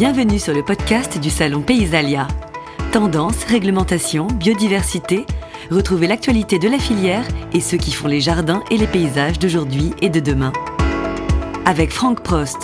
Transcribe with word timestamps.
Bienvenue 0.00 0.38
sur 0.38 0.54
le 0.54 0.62
podcast 0.62 1.20
du 1.20 1.28
Salon 1.28 1.60
Paysalia. 1.60 2.26
Tendance, 2.90 3.44
réglementation, 3.44 4.28
biodiversité, 4.28 5.26
retrouvez 5.70 6.06
l'actualité 6.06 6.58
de 6.58 6.70
la 6.70 6.78
filière 6.78 7.28
et 7.52 7.60
ceux 7.60 7.76
qui 7.76 7.92
font 7.92 8.08
les 8.08 8.22
jardins 8.22 8.62
et 8.70 8.78
les 8.78 8.86
paysages 8.86 9.38
d'aujourd'hui 9.38 9.92
et 10.00 10.08
de 10.08 10.18
demain. 10.18 10.54
Avec 11.66 11.92
Franck 11.92 12.22
Prost. 12.22 12.56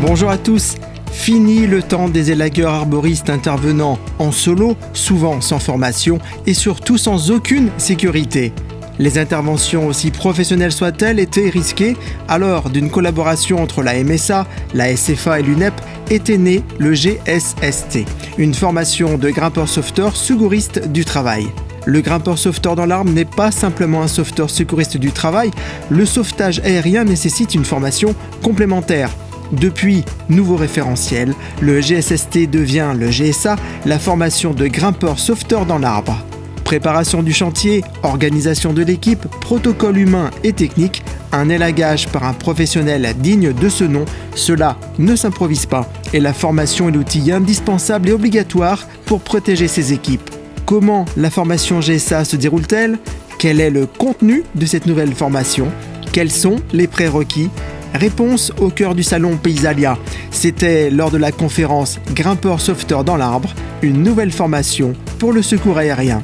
Bonjour 0.00 0.30
à 0.30 0.38
tous. 0.38 0.76
Fini 1.10 1.66
le 1.66 1.82
temps 1.82 2.08
des 2.08 2.30
élagueurs 2.30 2.72
arboristes 2.72 3.30
intervenant 3.30 3.98
en 4.20 4.30
solo, 4.30 4.76
souvent 4.92 5.40
sans 5.40 5.58
formation 5.58 6.20
et 6.46 6.54
surtout 6.54 6.98
sans 6.98 7.32
aucune 7.32 7.70
sécurité. 7.78 8.52
Les 8.98 9.18
interventions, 9.18 9.86
aussi 9.86 10.10
professionnelles 10.10 10.72
soient-elles, 10.72 11.20
étaient 11.20 11.50
risquées, 11.50 11.96
alors 12.26 12.68
d'une 12.70 12.90
collaboration 12.90 13.62
entre 13.62 13.82
la 13.82 14.02
MSA, 14.02 14.46
la 14.74 14.96
SFA 14.96 15.40
et 15.40 15.42
l'UNEP 15.42 15.74
était 16.10 16.38
né 16.38 16.62
le 16.78 16.94
GSST, 16.94 18.04
une 18.38 18.54
formation 18.54 19.16
de 19.16 19.30
grimpeurs 19.30 19.68
sauveteurs 19.68 20.16
secouristes 20.16 20.88
du 20.88 21.04
travail. 21.04 21.46
Le 21.86 22.00
grimpeur 22.00 22.38
sauveteur 22.38 22.76
dans 22.76 22.86
l'arbre 22.86 23.10
n'est 23.10 23.24
pas 23.24 23.50
simplement 23.50 24.02
un 24.02 24.08
sauveteur 24.08 24.50
secouriste 24.50 24.96
du 24.96 25.12
travail, 25.12 25.50
le 25.90 26.04
sauvetage 26.04 26.60
aérien 26.60 27.04
nécessite 27.04 27.54
une 27.54 27.64
formation 27.64 28.14
complémentaire. 28.42 29.10
Depuis, 29.52 30.04
nouveau 30.28 30.56
référentiel, 30.56 31.34
le 31.62 31.80
GSST 31.80 32.50
devient 32.50 32.92
le 32.94 33.08
GSA, 33.08 33.56
la 33.86 33.98
formation 33.98 34.52
de 34.52 34.66
grimpeur 34.66 35.18
sauveteur 35.18 35.64
dans 35.64 35.78
l'arbre. 35.78 36.27
Préparation 36.68 37.22
du 37.22 37.32
chantier, 37.32 37.82
organisation 38.02 38.74
de 38.74 38.82
l'équipe, 38.82 39.26
protocole 39.40 39.96
humain 39.96 40.28
et 40.44 40.52
technique, 40.52 41.02
un 41.32 41.48
élagage 41.48 42.08
par 42.08 42.24
un 42.24 42.34
professionnel 42.34 43.08
digne 43.16 43.54
de 43.54 43.70
ce 43.70 43.84
nom, 43.84 44.04
cela 44.34 44.76
ne 44.98 45.16
s'improvise 45.16 45.64
pas 45.64 45.90
et 46.12 46.20
la 46.20 46.34
formation 46.34 46.90
est 46.90 46.92
l'outil 46.92 47.32
indispensable 47.32 48.10
et 48.10 48.12
obligatoire 48.12 48.86
pour 49.06 49.22
protéger 49.22 49.66
ses 49.66 49.94
équipes. 49.94 50.28
Comment 50.66 51.06
la 51.16 51.30
formation 51.30 51.80
GSA 51.80 52.26
se 52.26 52.36
déroule-t-elle? 52.36 52.98
Quel 53.38 53.62
est 53.62 53.70
le 53.70 53.86
contenu 53.86 54.44
de 54.54 54.66
cette 54.66 54.84
nouvelle 54.84 55.14
formation? 55.14 55.68
Quels 56.12 56.30
sont 56.30 56.56
les 56.74 56.86
prérequis? 56.86 57.48
Réponse 57.94 58.52
au 58.60 58.68
cœur 58.68 58.94
du 58.94 59.02
salon 59.02 59.38
Paysalia. 59.38 59.96
C'était 60.30 60.90
lors 60.90 61.10
de 61.10 61.16
la 61.16 61.32
conférence 61.32 61.98
Grimpeur 62.12 62.60
sauveteur 62.60 63.04
dans 63.04 63.16
l'arbre, 63.16 63.54
une 63.80 64.02
nouvelle 64.02 64.32
formation 64.32 64.92
pour 65.18 65.32
le 65.32 65.40
secours 65.40 65.78
aérien. 65.78 66.22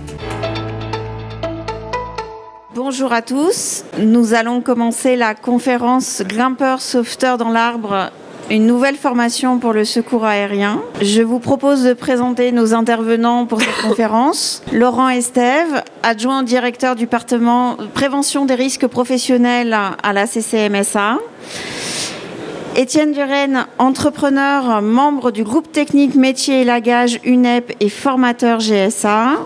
Bonjour 2.96 3.12
à 3.12 3.22
tous. 3.22 3.82
Nous 3.98 4.34
allons 4.34 4.60
commencer 4.60 5.16
la 5.16 5.34
conférence 5.34 6.22
Grimpeur 6.24 6.80
sauveteur 6.80 7.38
dans 7.38 7.50
l'arbre, 7.50 8.12
une 8.50 8.68
nouvelle 8.68 8.94
formation 8.94 9.58
pour 9.58 9.72
le 9.72 9.84
secours 9.84 10.24
aérien. 10.24 10.80
Je 11.02 11.20
vous 11.20 11.40
propose 11.40 11.82
de 11.82 11.92
présenter 11.92 12.52
nos 12.52 12.72
intervenants 12.72 13.46
pour 13.46 13.60
cette 13.60 13.82
conférence. 13.82 14.62
Laurent 14.72 15.08
Estève, 15.08 15.82
adjoint 16.04 16.44
directeur 16.44 16.94
du 16.94 17.06
département 17.06 17.76
prévention 17.94 18.44
des 18.44 18.54
risques 18.54 18.86
professionnels 18.86 19.76
à 20.00 20.12
la 20.12 20.28
CCMSA. 20.28 21.18
Étienne 22.76 23.10
Duren, 23.10 23.66
entrepreneur, 23.78 24.82
membre 24.82 25.32
du 25.32 25.42
groupe 25.42 25.72
technique 25.72 26.14
métier 26.14 26.60
et 26.60 26.64
lagage 26.64 27.18
UNEP 27.24 27.74
et 27.80 27.88
formateur 27.88 28.58
GSA 28.58 29.38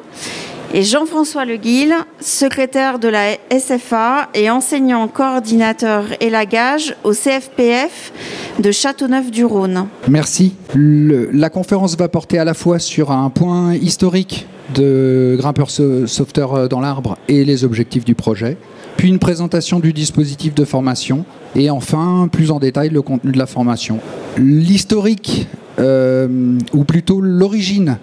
et 0.74 0.83
Jean-François 0.83 1.44
Leguil, 1.44 1.94
secrétaire 2.20 2.98
de 2.98 3.08
la 3.08 3.36
SFA 3.50 4.28
et 4.34 4.50
enseignant 4.50 5.08
coordinateur 5.08 6.05
élagage 6.20 6.94
au 7.05 7.12
CFPF 7.12 8.12
de 8.58 8.70
Châteauneuf-du-Rhône. 8.70 9.86
Merci. 10.08 10.55
la 10.74 11.50
conférence 11.50 11.96
va 11.96 12.08
porter 12.08 12.39
à 12.39 12.44
la 12.44 12.55
fois 12.55 12.78
sur 12.78 13.11
un 13.11 13.30
point 13.30 13.74
historique 13.74 14.46
de 14.74 15.36
grimpeur 15.39 15.70
sauveteur 15.70 16.68
dans 16.68 16.80
l'arbre 16.80 17.17
et 17.29 17.45
les 17.45 17.64
objectifs 17.64 18.05
du 18.05 18.14
projet, 18.14 18.58
puis 18.98 19.08
une 19.08 19.18
présentation 19.18 19.80
du 19.80 19.92
dispositif 19.92 20.55
de 20.55 20.64
formation 20.64 21.24
et 21.55 21.70
enfin 21.70 22.29
plus 22.30 22.50
en 22.50 22.58
détail 22.58 22.90
le 22.90 23.00
contenu 23.00 23.33
de 23.33 23.39
la 23.39 23.46
formation. 23.46 24.00
L'historique, 24.36 25.46
euh, 25.50 25.67
ou 25.78 26.84
plutôt 26.84 27.20
l'origine 27.20 27.98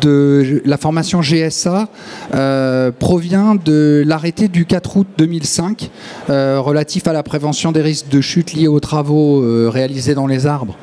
de 0.00 0.62
la 0.64 0.76
formation 0.76 1.20
GSA 1.20 1.88
euh, 2.34 2.90
provient 2.96 3.54
de 3.54 4.02
l'arrêté 4.06 4.48
du 4.48 4.66
4 4.66 4.96
août 4.96 5.06
2005 5.16 5.90
euh, 6.28 6.60
relatif 6.60 7.06
à 7.06 7.12
la 7.12 7.22
prévention 7.22 7.72
des 7.72 7.80
risques 7.80 8.08
de 8.08 8.20
chute 8.20 8.52
liés 8.52 8.68
aux 8.68 8.80
travaux 8.80 9.42
euh, 9.42 9.70
réalisés 9.72 10.14
dans 10.14 10.26
les 10.26 10.46
arbres 10.46 10.76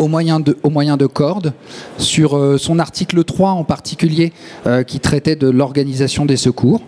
au 0.00 0.08
moyen 0.08 0.40
de 0.40 1.06
cordes, 1.06 1.52
sur 1.98 2.58
son 2.58 2.80
article 2.80 3.22
3 3.22 3.50
en 3.50 3.62
particulier, 3.62 4.32
qui 4.88 4.98
traitait 4.98 5.36
de 5.36 5.48
l'organisation 5.48 6.26
des 6.26 6.36
secours. 6.36 6.82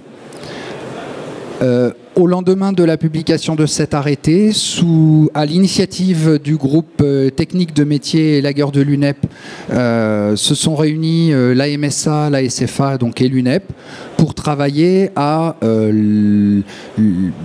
Au 2.16 2.26
lendemain 2.26 2.72
de 2.72 2.82
la 2.82 2.96
publication 2.96 3.56
de 3.56 3.66
cet 3.66 3.92
arrêté, 3.92 4.50
sous, 4.52 5.28
à 5.34 5.44
l'initiative 5.44 6.40
du 6.42 6.56
groupe 6.56 7.02
euh, 7.02 7.28
technique 7.28 7.74
de 7.74 7.84
métier 7.84 8.38
et 8.38 8.40
lagueur 8.40 8.72
de 8.72 8.80
l'UNEP, 8.80 9.18
euh, 9.70 10.34
se 10.34 10.54
sont 10.54 10.76
réunis 10.76 11.34
euh, 11.34 11.52
l'AMSA, 11.54 12.30
la 12.30 12.48
SFA 12.48 12.96
donc, 12.96 13.20
et 13.20 13.28
l'UNEP 13.28 13.70
pour 14.16 14.32
travailler 14.32 15.10
à 15.14 15.56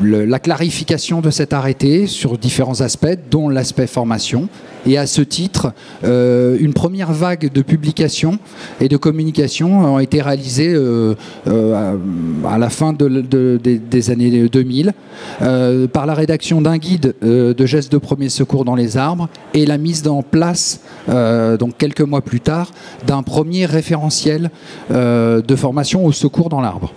la 0.01 0.39
clarification 0.39 1.19
de 1.19 1.31
cet 1.31 1.51
arrêté 1.51 2.07
sur 2.07 2.38
différents 2.38 2.79
aspects, 2.79 3.19
dont 3.29 3.49
l'aspect 3.49 3.88
formation. 3.88 4.47
Et 4.88 4.97
à 4.97 5.06
ce 5.06 5.22
titre, 5.22 5.74
une 6.03 6.74
première 6.74 7.12
vague 7.14 7.52
de 7.52 7.62
publications 7.62 8.40
et 8.80 8.88
de 8.88 8.97
communications 8.97 9.94
ont 9.94 10.00
été 10.00 10.22
réalisées 10.22 10.75
à 11.46 12.58
la 12.58 12.69
fin 12.69 12.94
des 12.94 14.09
années 14.09 14.50
2000 14.50 14.94
euh, 15.42 15.88
par 15.88 16.06
la 16.06 16.14
rédaction 16.14 16.62
d'un 16.62 16.78
guide 16.78 17.16
euh, 17.24 17.53
de 17.53 17.66
gestes 17.66 17.92
de 17.92 17.97
premier 17.97 18.30
secours 18.30 18.66
dans 18.66 18.75
les 18.75 18.97
arbres 18.97 19.30
et 19.53 19.66
la 19.66 19.78
mise 19.78 20.08
en 20.08 20.22
place, 20.22 20.81
euh, 21.09 21.58
donc 21.58 21.78
quelques 21.78 22.02
mois 22.02 22.22
plus 22.22 22.42
tard, 22.42 22.72
d'un 23.06 23.24
premier 23.24 23.66
référentiel 23.66 24.52
de 24.90 25.56
formation 25.56 26.06
au 26.06 26.12
secours 26.12 26.50
dans 26.50 26.62
l'arbre 26.62 26.94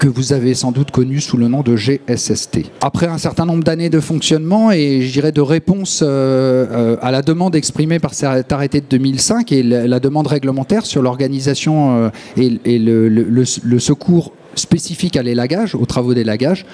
que 0.00 0.08
vous 0.08 0.32
avez 0.32 0.54
sans 0.54 0.72
doute 0.72 0.90
connu 0.90 1.20
sous 1.20 1.36
le 1.36 1.46
nom 1.46 1.62
de 1.62 1.76
GSST. 1.76 2.72
Après 2.80 3.06
un 3.06 3.18
certain 3.18 3.46
nombre 3.46 3.62
d'années 3.62 3.90
de 3.90 4.00
fonctionnement 4.00 4.72
et 4.72 5.02
je 5.02 5.20
de 5.20 5.40
réponse 5.42 6.02
à 6.02 7.10
la 7.10 7.22
demande 7.22 7.54
exprimée 7.54 7.98
par 7.98 8.14
cet 8.14 8.52
arrêté 8.52 8.80
de 8.80 8.86
2005 8.88 9.52
et 9.52 9.62
la, 9.62 10.00
demande 10.00 10.26
réglementaire 10.26 10.86
sur 10.86 11.02
l'organisation 11.02 12.10
et, 12.38 12.78
le, 12.78 13.78
secours 13.78 14.32
spécifique 14.54 15.16
à 15.16 15.22
l'élagage, 15.22 15.74
aux 15.74 15.86
travaux 15.86 16.14
d'élagage. 16.14 16.64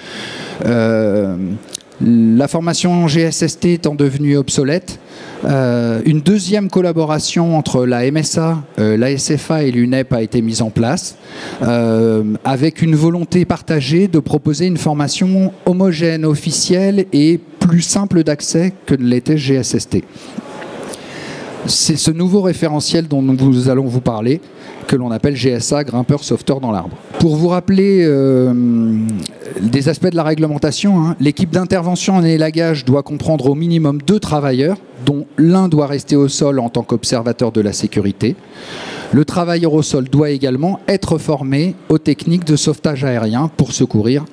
Euh, 0.64 1.36
la 2.00 2.48
formation 2.48 3.06
GSST 3.06 3.66
étant 3.66 3.94
devenue 3.94 4.36
obsolète, 4.36 4.98
euh, 5.44 6.00
une 6.04 6.20
deuxième 6.20 6.68
collaboration 6.68 7.56
entre 7.56 7.86
la 7.86 8.10
MSA, 8.10 8.62
euh, 8.78 8.96
la 8.96 9.16
SFA 9.16 9.62
et 9.62 9.70
l'UNEP 9.70 10.12
a 10.12 10.22
été 10.22 10.42
mise 10.42 10.62
en 10.62 10.70
place, 10.70 11.16
avec 12.44 12.82
une 12.82 12.94
volonté 12.94 13.44
partagée 13.44 14.08
de 14.08 14.18
proposer 14.18 14.66
une 14.66 14.76
formation 14.76 15.52
homogène, 15.64 16.24
officielle 16.24 17.06
et 17.12 17.40
plus 17.60 17.82
simple 17.82 18.22
d'accès 18.22 18.72
que 18.86 18.94
l'était 18.94 19.36
GSST. 19.36 20.02
C'est 21.68 21.96
ce 21.96 22.10
nouveau 22.10 22.42
référentiel 22.42 23.08
dont 23.08 23.22
nous 23.22 23.68
allons 23.68 23.86
vous 23.86 24.00
parler, 24.00 24.40
que 24.86 24.94
l'on 24.94 25.10
appelle 25.10 25.34
GSA, 25.34 25.84
grimpeur 25.84 26.22
sauveteur 26.22 26.60
dans 26.60 26.70
l'arbre. 26.70 26.96
Pour 27.18 27.36
vous 27.36 27.48
rappeler 27.48 28.04
euh, 28.04 28.52
des 29.60 29.88
aspects 29.88 30.10
de 30.10 30.16
la 30.16 30.22
réglementation, 30.22 31.00
hein, 31.00 31.16
l'équipe 31.18 31.50
d'intervention 31.50 32.14
en 32.14 32.24
élagage 32.24 32.84
doit 32.84 33.02
comprendre 33.02 33.50
au 33.50 33.54
minimum 33.54 34.00
deux 34.06 34.20
travailleurs, 34.20 34.76
dont 35.04 35.26
l'un 35.38 35.68
doit 35.68 35.86
rester 35.86 36.14
au 36.16 36.28
sol 36.28 36.60
en 36.60 36.68
tant 36.68 36.82
qu'observateur 36.82 37.52
de 37.52 37.60
la 37.60 37.72
sécurité. 37.72 38.36
Le 39.12 39.24
travailleur 39.24 39.72
au 39.72 39.82
sol 39.82 40.04
doit 40.04 40.30
également 40.30 40.80
être 40.88 41.18
formé 41.18 41.74
aux 41.88 41.98
techniques 41.98 42.44
de 42.44 42.56
sauvetage 42.56 43.04
aérien 43.04 43.50
pour 43.56 43.72
secourir 43.72 44.24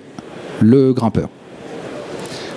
le 0.61 0.93
grimpeur 0.93 1.29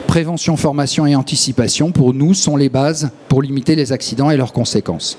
prévention, 0.06 0.56
formation 0.56 1.06
et 1.06 1.14
anticipation, 1.14 1.92
pour 1.92 2.14
nous, 2.14 2.34
sont 2.34 2.56
les 2.56 2.68
bases 2.68 3.10
pour 3.28 3.42
limiter 3.42 3.76
les 3.76 3.92
accidents 3.92 4.30
et 4.30 4.36
leurs 4.36 4.52
conséquences. 4.52 5.18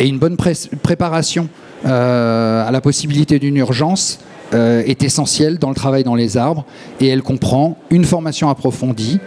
Et 0.00 0.06
une 0.06 0.18
bonne 0.18 0.36
préparation 0.36 1.48
euh, 1.86 2.66
à 2.66 2.70
la 2.70 2.80
possibilité 2.80 3.38
d'une 3.38 3.56
urgence 3.56 4.18
euh, 4.54 4.82
est 4.86 5.02
essentielle 5.02 5.58
dans 5.58 5.68
le 5.68 5.74
travail 5.74 6.04
dans 6.04 6.14
les 6.14 6.36
arbres 6.36 6.64
et 7.00 7.08
elle 7.08 7.22
comprend 7.22 7.78
une 7.90 8.04
formation 8.04 8.48
approfondie, 8.48 9.18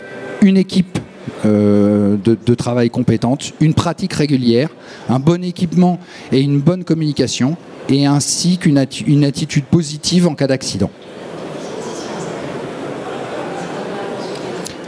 une 0.41 0.57
équipe 0.57 0.99
euh, 1.45 2.17
de, 2.23 2.55
travail 2.55 2.89
compétente, 2.89 3.53
une 3.59 3.73
pratique 3.73 4.13
régulière, 4.13 4.69
un 5.09 5.19
bon 5.19 5.43
équipement 5.43 5.99
et 6.31 6.41
une 6.41 6.59
bonne 6.59 6.83
communication, 6.83 7.57
et 7.89 8.05
ainsi 8.05 8.57
qu'une 8.57 8.77
attitude 8.77 9.65
positive 9.65 10.27
en 10.27 10.35
cas 10.35 10.47
d'accident. 10.47 10.89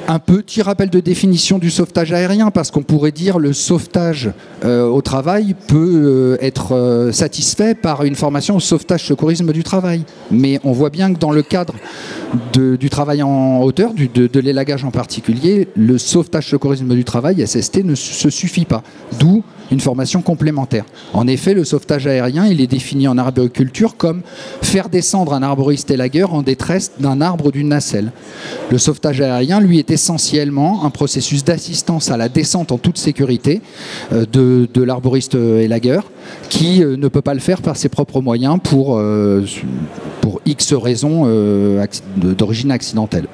Un 0.09 0.17
petit 0.17 0.63
rappel 0.63 0.89
de 0.89 0.99
définition 0.99 1.59
du 1.59 1.69
sauvetage 1.69 2.11
aérien, 2.13 2.49
parce 2.49 2.71
qu'on 2.71 2.81
pourrait 2.81 3.11
dire 3.11 3.37
le 3.37 3.53
sauvetage 3.53 4.31
euh, 4.65 4.87
au 4.87 5.03
travail 5.03 5.55
peut 5.67 6.01
euh, 6.03 6.37
être 6.41 6.75
euh, 6.75 7.11
satisfait 7.11 7.75
par 7.75 8.03
une 8.03 8.15
formation 8.15 8.55
au 8.55 8.59
sauvetage 8.59 9.05
secourisme 9.05 9.53
du 9.53 9.63
travail. 9.63 10.03
Mais 10.31 10.59
on 10.63 10.71
voit 10.71 10.89
bien 10.89 11.13
que 11.13 11.19
dans 11.19 11.31
le 11.31 11.43
cadre 11.43 11.75
du 12.53 12.89
travail 12.89 13.21
en 13.21 13.61
hauteur, 13.61 13.93
de, 13.93 14.39
l'élagage 14.39 14.83
en 14.83 14.89
particulier, 14.89 15.67
le 15.75 15.99
sauvetage 15.99 16.49
secourisme 16.49 16.95
du 16.95 17.03
travail, 17.03 17.45
SST, 17.45 17.83
ne 17.83 17.93
se 17.93 18.31
suffit 18.31 18.65
pas. 18.65 18.81
D'où 19.19 19.43
une 19.71 19.79
formation 19.79 20.21
complémentaire. 20.21 20.85
En 21.13 21.27
effet, 21.27 21.53
le 21.53 21.63
sauvetage 21.63 22.07
aérien, 22.07 22.47
il 22.47 22.61
est 22.61 22.67
défini 22.67 23.07
en 23.07 23.17
arboriculture 23.17 23.97
comme 23.97 24.21
faire 24.61 24.89
descendre 24.89 25.33
un 25.33 25.43
arboriste 25.43 25.91
élagueur 25.91 26.33
en 26.33 26.41
détresse 26.41 26.93
d'un 26.99 27.21
arbre 27.21 27.51
d'une 27.51 27.69
nacelle. 27.69 28.11
Le 28.71 28.77
sauvetage 28.77 29.21
aérien, 29.21 29.59
lui, 29.59 29.79
est 29.79 29.91
essentiellement 29.99 30.85
un 30.85 30.89
processus 30.91 31.43
d'assistance 31.43 32.09
à 32.09 32.15
la 32.15 32.29
descente 32.29 32.71
en 32.71 32.77
toute 32.77 32.97
sécurité 32.97 33.61
euh, 34.13 34.25
de, 34.31 34.81
l'arboriste 34.81 35.35
élagueur 35.35 36.09
qui 36.47 36.81
euh, 36.81 36.95
ne 36.95 37.09
peut 37.09 37.21
pas 37.21 37.33
le 37.33 37.41
faire 37.41 37.61
par 37.61 37.75
ses 37.75 37.89
propres 37.89 38.21
moyens 38.21 38.59
pour, 38.63 38.97
euh, 38.97 39.45
pour 40.21 40.39
X 40.45 40.73
raisons 40.73 41.27
d'origine 42.15 42.71
accidentelle. 42.71 43.27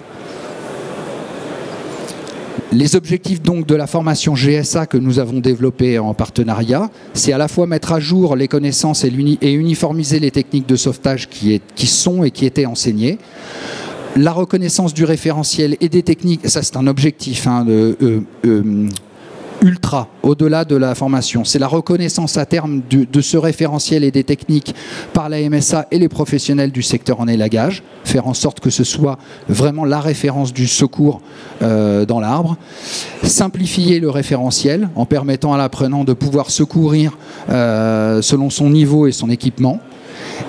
Les 2.72 2.96
objectifs 2.96 3.42
donc 3.42 3.68
de 3.68 3.76
la 3.76 3.86
formation 3.86 4.34
GSA 4.34 4.88
que 4.88 4.98
nous 4.98 5.20
avons 5.20 5.40
développée 5.40 6.00
en 6.00 6.14
partenariat, 6.14 6.90
c'est 7.14 7.32
à 7.32 7.38
la 7.38 7.48
fois 7.48 7.68
mettre 7.68 7.94
à 7.94 8.00
jour 8.00 8.36
les 8.36 8.48
connaissances 8.48 9.04
et, 9.06 9.10
uniformiser 9.10 10.20
les 10.20 10.32
techniques 10.32 10.68
de 10.68 10.76
sauvetage 10.76 11.30
qui, 11.30 11.62
sont 11.88 12.24
et 12.24 12.32
qui 12.32 12.46
étaient 12.46 12.66
enseignées 12.66 13.20
la 14.16 14.32
reconnaissance 14.32 14.94
du 14.94 15.04
référentiel 15.04 15.76
et 15.82 15.90
des 15.90 16.04
techniques, 16.04 16.48
ça 16.48 16.64
c'est 16.64 16.78
un 16.78 16.88
objectif 16.88 17.48
hein, 17.48 17.66
euh, 17.68 18.22
euh, 18.46 18.88
ultra 19.62 20.08
au-delà 20.24 20.64
de 20.64 20.76
la 20.76 20.96
formation. 20.96 21.44
C'est 21.44 21.60
la 21.60 21.68
reconnaissance 21.68 22.38
à 22.38 22.46
terme 22.46 22.82
de, 22.90 23.22
ce 23.22 23.38
référentiel 23.38 24.04
et 24.04 24.12
des 24.12 24.24
techniques 24.24 24.74
par 25.14 25.28
la 25.28 25.50
MSA 25.50 25.88
et 25.92 26.00
les 26.00 26.08
professionnels 26.08 26.72
du 26.72 26.82
secteur 26.82 27.20
en 27.20 27.28
élagage, 27.28 27.84
faire 28.04 28.28
en 28.28 28.34
sorte 28.34 28.60
que 28.60 28.70
ce 28.70 28.84
soit 28.84 29.18
vraiment 29.50 29.86
la 29.86 30.00
référence 30.00 30.54
du 30.54 30.68
secours 30.68 31.22
euh, 31.62 32.06
dans 32.06 32.20
l'arbre, 32.20 32.58
simplifier 33.24 34.00
le 34.00 34.10
référentiel 34.10 34.90
en 34.96 35.06
permettant 35.06 35.54
à 35.54 35.58
l'apprenant 35.58 36.04
de 36.04 36.14
pouvoir 36.14 36.52
secourir 36.52 37.18
selon 37.50 38.50
son 38.50 38.70
niveau 38.70 39.08
et 39.08 39.12
son 39.12 39.30
équipement. 39.30 39.82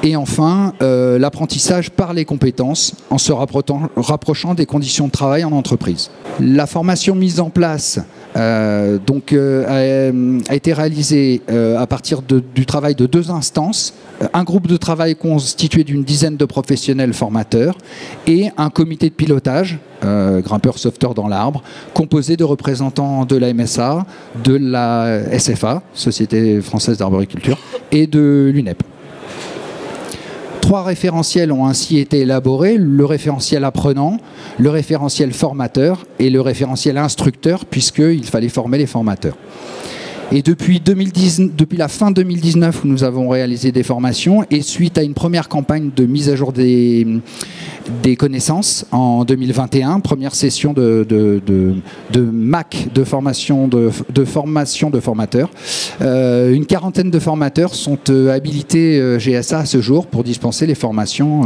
Et 0.03 0.17
enfin, 0.17 0.73
euh, 0.83 1.19
l'apprentissage 1.19 1.91
par 1.91 2.13
les 2.13 2.25
compétences 2.25 2.95
en 3.11 3.19
se 3.19 3.33
rapprochant 3.33 4.55
des 4.55 4.67
conditions 4.67 5.07
de 5.07 5.13
travail 5.13 5.45
en 5.45 5.53
entreprise. 5.53 6.11
La 6.41 6.67
formation 6.67 7.15
mise 7.15 7.41
en 7.41 7.51
place 7.51 8.01
euh, 8.37 8.99
euh, 9.33 10.41
a, 10.49 10.55
été 10.55 10.73
réalisé 10.73 11.41
euh, 11.51 11.79
à 11.79 11.87
partir 11.87 12.21
du 12.23 12.67
travail 12.67 12.95
de 12.95 13.07
deux 13.07 13.31
instances, 13.31 13.95
un 14.35 14.45
groupe 14.45 14.67
de 14.67 14.77
travail 14.77 15.17
constitué 15.17 15.85
d'une 15.85 16.05
dizaine 16.05 16.37
de 16.37 16.45
professionnels 16.45 17.15
formateurs 17.15 17.79
et 18.27 18.51
un 18.57 18.71
comité 18.71 19.09
de 19.09 19.15
pilotage, 19.15 19.79
grimpeur 20.03 20.79
sauveteur 20.79 21.15
dans 21.15 21.29
l'arbre, 21.29 21.63
composé 21.95 22.37
de 22.37 22.45
représentants 22.45 23.25
de 23.25 23.37
la 23.37 23.53
MSA, 23.53 24.07
de 24.45 24.55
la 24.55 25.39
SFA, 25.39 25.83
Société 25.95 26.61
française 26.61 26.99
d'arboriculture, 26.99 27.59
et 27.91 28.07
de 28.07 28.51
l'UNEP. 28.53 28.83
Trois 30.67 30.83
référentiels 30.83 31.53
ont 31.53 31.65
ainsi 31.65 32.01
été 32.01 32.23
élaborés, 32.23 32.77
le 32.77 33.05
référentiel 33.05 33.63
apprenant, 33.63 34.17
le 34.59 34.69
référentiel 34.69 35.33
formateur 35.33 36.05
et 36.19 36.29
le 36.29 36.41
référentiel 36.41 36.99
instructeur, 36.99 37.67
puisqu'il 37.67 38.25
fallait 38.25 38.49
former 38.49 38.79
les 38.79 38.87
formateurs. 38.87 39.37
Et 40.33 40.43
depuis, 40.43 40.83
la 41.77 41.89
fin 41.89 42.11
2019, 42.11 42.85
où 42.85 42.89
nous 42.89 43.05
avons 43.05 43.29
réalisé 43.29 43.71
des 43.71 43.85
formations, 43.85 44.45
et 44.51 44.61
suite 44.61 44.99
à 44.99 45.03
une 45.03 45.15
première 45.15 45.49
campagne 45.49 45.91
de 45.95 46.05
mise 46.05 46.29
à 46.29 46.37
jour 46.37 46.53
des, 46.53 47.07
connaissances 48.19 48.87
en 48.91 49.25
2021, 49.25 50.01
première 50.01 50.35
session 50.35 50.73
de, 50.73 51.07
de, 51.09 52.21
MAC, 52.21 52.89
de 52.93 53.05
formation 53.05 53.69
de, 53.69 53.91
formation 54.25 54.91
de 54.91 54.99
formateurs, 54.99 55.51
euh, 56.03 56.53
une 56.53 56.67
quarantaine 56.67 57.11
de 57.11 57.19
formateurs 57.21 57.75
sont 57.75 57.99
euh, 58.11 58.35
habilités 58.35 58.99
euh, 58.99 59.19
GSA 59.19 59.61
à 59.61 59.65
ce 59.65 59.81
jour 59.81 60.07
pour 60.07 60.25
dispenser 60.25 60.67
les 60.67 60.75
formations 60.75 61.43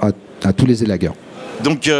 à, 0.00 0.52
tous 0.52 0.66
les 0.66 0.84
élagueurs. 0.84 1.14
Donc, 1.64 1.90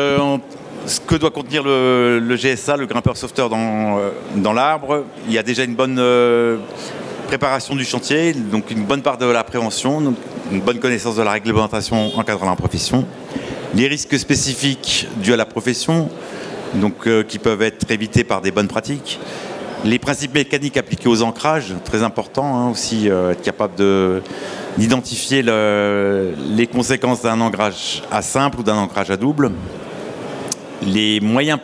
ce 0.87 1.01
que 1.01 1.15
doit 1.15 1.31
contenir 1.31 1.63
le, 1.63 2.37
GSA, 2.37 2.77
le 2.77 2.87
grimpeur 2.87 3.17
sauveteur 3.17 3.49
dans, 3.49 3.99
euh, 3.99 4.11
dans 4.37 4.53
l'arbre, 4.53 5.05
il 5.27 5.33
y 5.33 5.39
a 5.39 5.43
déjà 5.43 5.65
une 5.65 5.75
bonne 5.75 5.99
euh, 5.99 6.59
préparation 7.29 7.75
du 7.75 7.85
chantier, 7.85 8.33
donc 8.33 8.71
une 8.71 8.85
bonne 8.85 9.03
part 9.03 9.19
de 9.19 9.27
la 9.27 9.45
prévention, 9.45 10.15
une 10.51 10.61
bonne 10.61 10.79
connaissance 10.79 11.17
de 11.17 11.23
la 11.23 11.33
réglementation 11.33 12.17
encadrant 12.17 12.51
la 12.51 12.57
profession, 12.57 13.07
les 13.75 13.87
risques 13.87 14.19
spécifiques 14.19 15.09
dus 15.17 15.33
à 15.33 15.37
la 15.37 15.47
profession, 15.47 16.09
donc, 16.75 17.07
euh, 17.07 17.23
qui 17.23 17.39
peuvent 17.39 17.63
être 17.63 17.91
évités 17.91 18.25
par 18.25 18.41
des 18.41 18.51
bonnes 18.51 18.69
pratiques, 18.69 19.21
les 19.85 19.99
principes 19.99 20.35
mécaniques 20.35 20.77
appliqués 20.77 21.09
aux 21.09 21.23
ancrages, 21.23 21.75
très 21.85 22.03
important 22.03 22.57
hein, 22.57 22.71
aussi, 22.71 23.09
être 23.09 23.43
capable 23.43 23.75
d'identifier 24.79 25.43
les 25.43 26.67
conséquences 26.69 27.23
d'un 27.23 27.41
ancrage 27.41 28.05
à 28.13 28.23
simple 28.23 28.61
ou 28.61 28.63
d'un 28.63 28.77
ancrage 28.77 29.11
à 29.11 29.17
double 29.17 29.51
les 30.87 31.21
moyens 31.21 31.59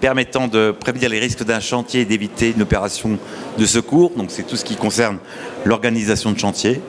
permettant 0.00 0.48
de 0.48 0.72
prévenir 0.72 1.08
les 1.08 1.20
risques 1.20 1.44
d'un 1.44 1.60
chantier 1.60 2.00
et 2.00 2.04
d'éviter 2.04 2.52
une 2.56 2.62
opération 2.62 3.18
de 3.56 3.66
secours. 3.66 4.10
Donc 4.16 4.30
c'est 4.30 4.42
tout 4.42 4.56
ce 4.56 4.64
qui 4.64 4.76
concerne 4.76 5.18
l'organisation 5.64 6.32
de 6.32 6.38
chantier, 6.38 6.80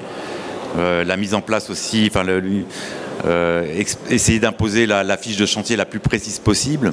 euh, 0.78 1.04
la 1.04 1.16
mise 1.16 1.36
en 1.36 1.42
place 1.42 1.70
aussi, 1.70 2.10
enfin, 2.10 2.26
euh, 2.28 3.84
essayer 4.10 4.40
d'imposer 4.40 4.88
la, 4.88 5.18
fiche 5.18 5.38
de 5.38 5.46
chantier 5.46 5.76
la 5.76 5.86
plus 5.86 6.00
précise 6.00 6.40
possible, 6.40 6.92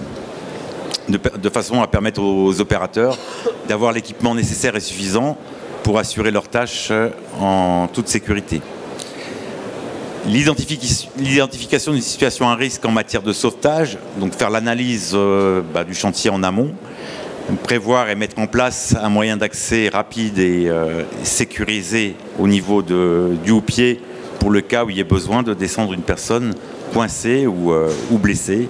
de 1.09 1.49
façon 1.49 1.81
à 1.83 1.87
permettre 1.87 2.23
aux 2.23 2.61
opérateurs 2.61 3.19
d'avoir 3.67 3.93
l'équipement 3.93 4.35
nécessaire 4.35 4.77
et 4.77 4.81
suffisant 4.81 5.39
pour 5.83 5.99
assurer 5.99 6.31
leurs 6.31 6.49
tâches 6.49 6.93
en 7.41 7.89
toute 7.89 8.09
sécurité. 8.09 8.61
L'identification 10.27 11.93
d'une 11.93 12.03
situation 12.03 12.49
à 12.49 12.55
risque 12.55 12.85
en 12.85 12.91
matière 12.91 13.23
de 13.23 13.33
sauvetage, 13.33 13.97
donc 14.19 14.35
faire 14.35 14.51
l'analyse 14.51 15.13
euh, 15.15 15.63
bah, 15.73 15.83
du 15.83 15.95
chantier 15.95 16.29
en 16.29 16.43
amont, 16.43 16.73
prévoir 17.63 18.11
et 18.11 18.15
mettre 18.15 18.39
en 18.39 18.47
place 18.47 18.95
un 19.01 19.09
moyen 19.09 19.39
d'accès 19.39 19.89
rapide 19.89 20.39
et 20.39 20.69
euh, 20.69 21.05
sécurisé 21.23 22.17
au 22.39 22.47
niveau 22.47 22.83
du 22.83 23.51
haut-pied 23.51 24.01
pour 24.39 24.51
le 24.51 24.61
cas 24.61 24.85
où 24.85 24.91
il 24.91 24.97
y 24.97 25.01
ait 25.01 25.05
besoin 25.05 25.43
de 25.43 25.55
descendre 25.55 25.95
une 25.95 26.03
personne 26.03 26.55
coincée 26.93 27.47
ou, 27.47 27.73
euh, 27.73 27.91
ou 28.11 28.19
blessée. 28.19 28.69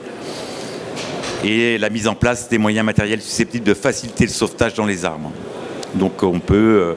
Et 1.43 1.79
la 1.79 1.91
mise 1.91 2.07
en 2.07 2.15
place 2.15 2.49
des 2.49 2.59
moyens 2.59 2.87
matériels 2.87 3.21
susceptibles 3.21 3.67
de 3.67 3.75
faciliter 3.75 4.25
le 4.25 4.31
sauvetage 4.31 4.75
dans 4.75 4.87
les 4.87 5.05
armes. 5.05 5.31
Donc 5.95 6.23
on 6.23 6.39
peut, 6.39 6.95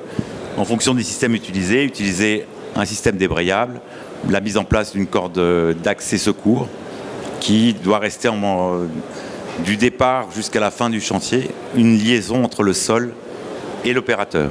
en 0.58 0.66
fonction 0.66 0.94
des 0.94 1.04
systèmes 1.04 1.34
utilisés, 1.34 1.84
utiliser 1.84 2.46
un 2.76 2.86
système 2.86 3.18
débrayable, 3.18 3.80
la 4.30 4.42
mise 4.42 4.58
en 4.58 4.64
place 4.64 4.94
d'une 4.94 5.08
corde 5.08 5.40
d'accès 5.84 6.18
secours 6.18 6.68
qui 7.40 7.74
doit 7.74 8.00
rester 8.00 8.30
en, 8.30 8.88
du 9.60 9.78
départ 9.78 10.30
jusqu'à 10.36 10.60
la 10.60 10.72
fin 10.72 10.90
du 10.90 11.02
chantier, 11.02 11.50
une 11.76 11.98
liaison 11.98 12.44
entre 12.44 12.64
le 12.64 12.74
sol 12.74 13.14
et 13.86 13.94
l'opérateur. 13.94 14.50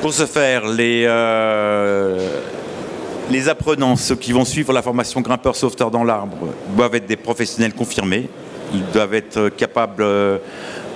Pour 0.00 0.12
ce 0.12 0.26
faire, 0.26 0.66
les, 0.66 1.04
euh, 1.06 2.18
apprenants, 3.46 3.96
ceux 3.96 4.16
qui 4.16 4.32
vont 4.32 4.44
suivre 4.44 4.72
la 4.72 4.82
formation 4.82 5.20
grimpeur 5.20 5.54
sauveteur 5.56 5.90
dans 5.90 6.04
l'arbre, 6.04 6.48
doivent 6.76 6.94
être 6.94 7.06
des 7.06 7.16
professionnels 7.16 7.74
confirmés. 7.74 8.28
Ils 8.74 8.84
doivent 8.92 9.14
être 9.14 9.50
capables 9.50 10.02
euh, 10.02 10.38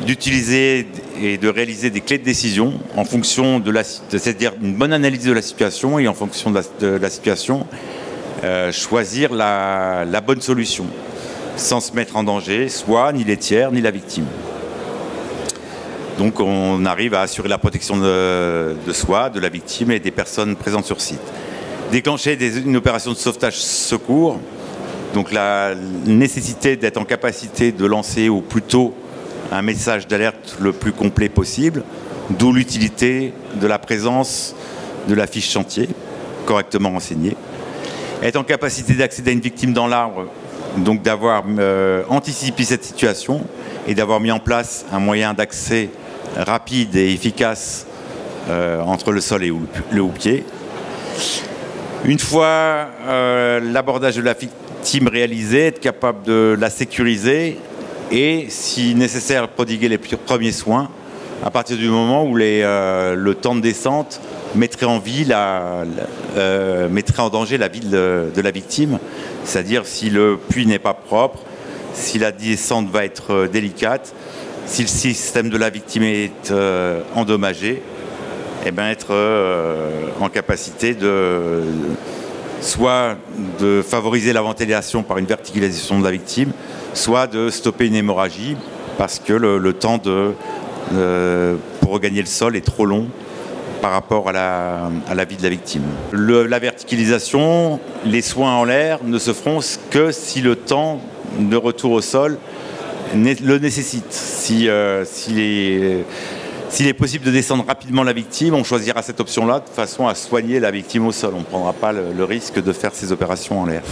d'utiliser 0.06 0.86
et 1.22 1.36
de 1.36 1.48
réaliser 1.48 1.90
des 1.90 2.00
clés 2.00 2.18
de 2.18 2.24
décision 2.24 2.74
en 2.96 3.04
fonction 3.04 3.60
de 3.60 3.70
la, 3.70 3.84
c'est-à-dire 3.84 4.52
une 4.62 4.74
bonne 4.74 4.92
analyse 4.92 5.24
de 5.24 5.32
la 5.32 5.42
situation 5.42 5.98
et 5.98 6.08
en 6.08 6.14
fonction 6.14 6.50
de 6.50 6.96
la 6.98 7.10
situation, 7.10 7.66
euh, 8.44 8.70
choisir 8.70 9.32
la, 9.32 10.04
bonne 10.26 10.40
solution, 10.40 10.86
sans 11.56 11.80
se 11.80 11.92
mettre 11.94 12.16
en 12.16 12.22
danger, 12.22 12.68
soit 12.68 13.12
ni 13.12 13.24
les 13.24 13.36
tiers, 13.36 13.72
ni 13.72 13.80
la 13.80 13.90
victime. 13.90 14.26
Donc 16.18 16.40
on 16.40 16.84
arrive 16.84 17.14
à 17.14 17.22
assurer 17.22 17.48
la 17.48 17.58
protection 17.58 17.96
de, 17.96 18.74
soi, 18.92 19.30
de 19.30 19.40
la 19.40 19.48
victime 19.48 19.90
et 19.90 20.00
des 20.00 20.10
personnes 20.10 20.56
présentes 20.56 20.84
sur 20.84 21.00
site. 21.00 21.20
Déclencher 21.90 22.38
une 22.64 22.76
opération 22.76 23.12
de 23.12 23.16
sauvetage 23.16 23.56
secours, 23.56 24.38
donc 25.14 25.32
la 25.32 25.74
nécessité 26.04 26.76
d'être 26.76 26.98
en 26.98 27.04
capacité 27.04 27.72
de 27.72 27.86
lancer 27.86 28.28
au 28.28 28.40
plus 28.40 28.62
tôt 28.62 28.94
un 29.52 29.62
message 29.62 30.06
d'alerte 30.08 30.56
le 30.60 30.72
plus 30.72 30.92
complet 30.92 31.28
possible, 31.28 31.84
d'où 32.30 32.52
l'utilité 32.52 33.32
de 33.54 33.66
la 33.66 33.78
présence 33.78 34.54
de 35.08 35.14
la 35.14 35.26
fiche 35.26 35.50
chantier 35.50 35.88
correctement 36.44 36.90
renseignée 36.90 37.36
être 38.22 38.36
en 38.36 38.44
capacité 38.44 38.94
d'accéder 38.94 39.30
à 39.30 39.34
une 39.34 39.40
victime 39.40 39.72
dans 39.72 39.86
l'arbre 39.86 40.26
Donc 40.78 41.02
d'avoir 41.02 41.44
euh, 41.58 42.02
anticipé 42.08 42.64
cette 42.64 42.84
situation 42.84 43.42
et 43.86 43.94
d'avoir 43.94 44.20
mis 44.20 44.30
en 44.30 44.38
place 44.38 44.84
un 44.92 44.98
moyen 44.98 45.34
d'accès 45.34 45.90
rapide 46.36 46.96
et 46.96 47.12
efficace 47.12 47.86
euh, 48.48 48.80
entre 48.82 49.12
le 49.12 49.20
sol 49.20 49.44
et 49.44 49.52
le 49.90 50.00
houppier. 50.00 50.44
Une 52.04 52.18
fois 52.18 52.88
euh, 53.06 53.60
l'abordage 53.60 54.16
de 54.16 54.22
la 54.22 54.34
victime 54.34 55.08
réalisé, 55.08 55.68
être 55.68 55.80
capable 55.80 56.24
de 56.24 56.56
la 56.58 56.70
sécuriser 56.70 57.58
et, 58.10 58.46
si 58.48 58.94
nécessaire, 58.94 59.48
prodiguer 59.48 59.88
les 59.88 59.98
premiers 59.98 60.52
soins 60.52 60.88
à 61.44 61.50
partir 61.50 61.76
du 61.76 61.88
moment 61.88 62.24
où 62.24 62.34
le 62.34 63.32
temps 63.34 63.54
de 63.54 63.60
descente 63.60 64.20
mettrait 64.54 64.86
en, 64.86 64.98
vie 64.98 65.26
mettrait 66.90 67.22
en 67.22 67.28
danger 67.28 67.58
la 67.58 67.68
vie 67.68 67.80
de 67.80 68.40
la 68.40 68.50
victime. 68.50 68.98
C'est-à-dire 69.44 69.86
si 69.86 70.10
le 70.10 70.38
puits 70.48 70.66
n'est 70.66 70.78
pas 70.78 70.94
propre, 70.94 71.40
si 71.96 72.18
la 72.18 72.30
descente 72.30 72.90
va 72.90 73.04
être 73.04 73.32
euh, 73.32 73.48
délicate, 73.48 74.14
si 74.66 74.82
le 74.82 74.88
système 74.88 75.48
de 75.48 75.56
la 75.56 75.70
victime 75.70 76.02
est 76.02 76.50
euh, 76.50 77.00
endommagé, 77.14 77.70
et 77.70 78.68
eh 78.68 78.70
bien 78.72 78.90
être 78.90 79.08
euh, 79.10 80.08
en 80.20 80.28
capacité 80.28 80.94
de 80.94 81.62
soit 82.60 83.16
de 83.60 83.82
favoriser 83.86 84.32
la 84.32 84.42
ventilation 84.42 85.02
par 85.02 85.18
une 85.18 85.26
verticalisation 85.26 86.00
de 86.00 86.04
la 86.04 86.10
victime, 86.10 86.50
soit 86.94 87.28
de 87.28 87.48
stopper 87.48 87.86
une 87.86 87.94
hémorragie 87.94 88.56
parce 88.98 89.20
que 89.20 89.32
le, 89.32 89.72
temps 89.72 89.98
de, 89.98 90.32
pour 91.80 91.92
regagner 91.92 92.20
le 92.20 92.26
sol 92.26 92.56
est 92.56 92.64
trop 92.64 92.86
long 92.86 93.08
par 93.86 93.92
rapport 93.92 94.30
à 94.30 94.32
la, 94.32 95.24
vie 95.24 95.36
de 95.36 95.44
la 95.44 95.48
victime. 95.48 95.84
la 96.12 96.58
verticalisation, 96.58 97.78
les 98.04 98.20
soins 98.20 98.56
en 98.56 98.64
l'air 98.64 98.98
ne 99.04 99.16
se 99.16 99.32
feront 99.32 99.60
que 99.92 100.10
si 100.10 100.40
le 100.40 100.56
temps 100.56 101.00
de 101.38 101.54
retour 101.54 101.92
au 101.92 102.00
sol 102.00 102.36
le 103.14 103.58
nécessite. 103.58 104.10
Si, 104.10 104.68
euh, 104.68 105.04
s'il 105.04 105.38
est, 105.38 106.94
possible 106.94 107.24
de 107.26 107.30
descendre 107.30 107.64
rapidement 107.64 108.02
la 108.02 108.12
victime, 108.12 108.54
on 108.54 108.64
choisira 108.64 109.02
cette 109.02 109.20
option-là 109.20 109.60
de 109.60 109.68
façon 109.72 110.08
à 110.08 110.16
soigner 110.16 110.58
la 110.58 110.72
victime 110.72 111.06
au 111.06 111.12
sol. 111.12 111.34
On 111.36 111.38
ne 111.38 111.44
prendra 111.44 111.72
pas 111.72 111.92
le, 111.92 112.24
risque 112.24 112.60
de 112.60 112.72
faire 112.72 112.92
ces 112.92 113.12
opérations 113.12 113.60
en 113.60 113.66
l'air. 113.66 113.82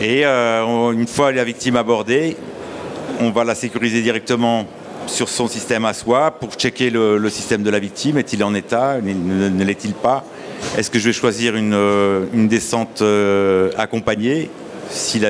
Et 0.00 0.24
euh, 0.24 0.92
une 0.92 1.08
fois 1.08 1.32
la 1.32 1.42
victime 1.42 1.74
abordée, 1.74 2.36
on 3.18 3.32
va 3.32 3.42
la 3.42 3.56
sécuriser 3.56 4.02
directement 4.02 4.68
sur 5.06 5.28
son 5.28 5.48
système 5.48 5.84
à 5.84 5.92
soi 5.92 6.30
pour 6.30 6.52
checker 6.54 6.90
le, 6.90 7.28
système 7.30 7.62
de 7.62 7.70
la 7.70 7.78
victime. 7.78 8.18
Est-il 8.18 8.42
en 8.44 8.54
état? 8.54 8.98
Ne, 9.02 9.64
l'est-il 9.64 9.92
pas? 9.92 10.24
Est-ce 10.76 10.90
que 10.90 10.98
je 10.98 11.06
vais 11.06 11.12
choisir 11.12 11.56
une, 11.56 11.74
euh, 11.74 12.26
descente 12.32 13.02
euh, 13.02 13.70
accompagnée 13.76 14.50
si, 14.90 15.20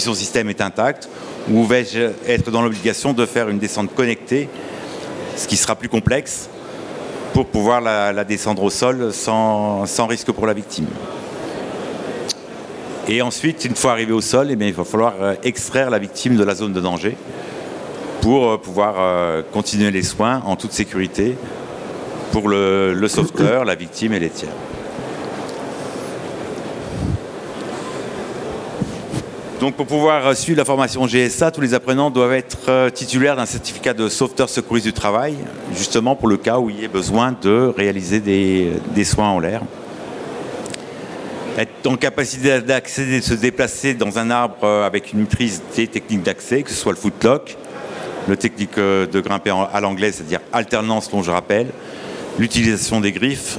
son 0.00 0.14
système 0.14 0.48
est 0.48 0.60
intact? 0.60 1.08
Ou 1.50 1.64
vais-je 1.64 2.10
être 2.28 2.50
dans 2.50 2.62
l'obligation 2.62 3.12
de 3.12 3.26
faire 3.26 3.48
une 3.48 3.58
descente 3.58 3.94
connectée, 3.94 4.48
ce 5.36 5.48
qui 5.48 5.56
sera 5.56 5.74
plus 5.74 5.88
complexe, 5.88 6.48
pour 7.32 7.46
pouvoir 7.46 7.80
la, 7.80 8.24
descendre 8.24 8.62
au 8.62 8.70
sol 8.70 9.12
sans, 9.12 9.84
risque 10.08 10.32
pour 10.32 10.46
la 10.46 10.52
victime? 10.52 10.86
Et 13.08 13.22
ensuite, 13.22 13.64
une 13.64 13.74
fois 13.74 13.92
arrivé 13.92 14.12
au 14.12 14.20
sol, 14.20 14.48
eh 14.50 14.66
il 14.66 14.72
va 14.72 14.84
falloir 14.84 15.14
euh, 15.20 15.34
extraire 15.42 15.90
la 15.90 15.98
victime 15.98 16.36
de 16.36 16.44
la 16.44 16.54
zone 16.54 16.72
de 16.72 16.80
danger 16.80 17.16
pour 18.20 18.48
euh, 18.48 18.58
pouvoir 18.58 18.94
euh, 18.98 19.42
continuer 19.52 19.90
les 19.90 20.02
soins 20.02 20.42
en 20.44 20.56
toute 20.56 20.72
sécurité 20.72 21.36
pour 22.32 22.48
le, 22.48 23.08
sauveteur, 23.08 23.64
la 23.64 23.74
victime 23.74 24.12
et 24.12 24.20
les 24.20 24.30
tiers. 24.30 24.52
Donc 29.58 29.74
pour 29.74 29.86
pouvoir 29.86 30.34
suivre 30.36 30.58
la 30.58 30.64
formation 30.64 31.06
GSA, 31.06 31.50
tous 31.50 31.60
les 31.60 31.74
apprenants 31.74 32.10
doivent 32.10 32.32
être 32.32 32.68
euh, 32.68 32.88
titulaires 32.88 33.36
d'un 33.36 33.46
certificat 33.46 33.92
de 33.92 34.08
sauveteur 34.08 34.48
secouriste 34.48 34.86
du 34.86 34.92
travail, 34.92 35.36
justement 35.74 36.14
pour 36.14 36.28
le 36.28 36.36
cas 36.36 36.58
où 36.58 36.70
il 36.70 36.80
y 36.80 36.84
ait 36.84 36.88
besoin 36.88 37.36
de 37.42 37.72
réaliser 37.76 38.20
des, 38.20 38.72
des 38.94 39.04
soins 39.04 39.28
en 39.28 39.38
l'air. 39.38 39.62
Être 41.58 41.86
en 41.86 41.96
capacité 41.96 42.60
d'accéder, 42.60 43.20
de 43.20 43.24
se 43.24 43.34
déplacer 43.34 43.92
dans 43.92 44.18
un 44.18 44.30
arbre 44.30 44.66
avec 44.66 45.12
une 45.12 45.20
maîtrise 45.20 45.60
des 45.76 45.88
techniques 45.88 46.22
d'accès, 46.22 46.62
que 46.62 46.70
ce 46.70 46.76
soit 46.76 46.92
le 46.92 46.98
footlock, 46.98 47.56
le 48.28 48.36
technique 48.36 48.78
euh, 48.78 49.06
de 49.06 49.20
grimper 49.20 49.52
à 49.72 49.80
l'anglais, 49.80 50.12
c'est-à-dire 50.12 50.40
alternance 50.52 51.10
dont 51.10 51.22
je 51.22 51.30
rappelle, 51.30 51.68
l'utilisation 52.38 53.00
des 53.00 53.12
griffes 53.12 53.58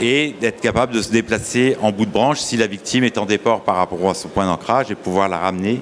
et 0.00 0.34
d'être 0.40 0.60
capable 0.60 0.94
de 0.94 1.02
se 1.02 1.10
déplacer 1.10 1.76
en 1.82 1.92
bout 1.92 2.06
de 2.06 2.10
branche 2.10 2.40
si 2.40 2.56
la 2.56 2.66
victime 2.66 3.04
est 3.04 3.18
en 3.18 3.26
déport 3.26 3.62
par 3.62 3.76
rapport 3.76 4.10
à 4.10 4.14
son 4.14 4.28
point 4.28 4.46
d'ancrage 4.46 4.90
et 4.90 4.94
pouvoir 4.94 5.28
la 5.28 5.38
ramener 5.38 5.80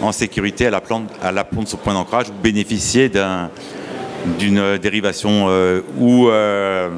en 0.00 0.12
sécurité 0.12 0.66
à 0.66 0.70
la 0.70 0.80
plante, 0.80 1.10
à 1.22 1.30
la 1.30 1.44
de 1.44 1.68
son 1.68 1.76
point 1.76 1.92
d'ancrage 1.92 2.30
ou 2.30 2.42
bénéficier 2.42 3.10
d'une 4.38 4.78
dérivation 4.78 5.46
euh, 5.48 5.82
ou 5.98 6.28
euh, 6.28 6.88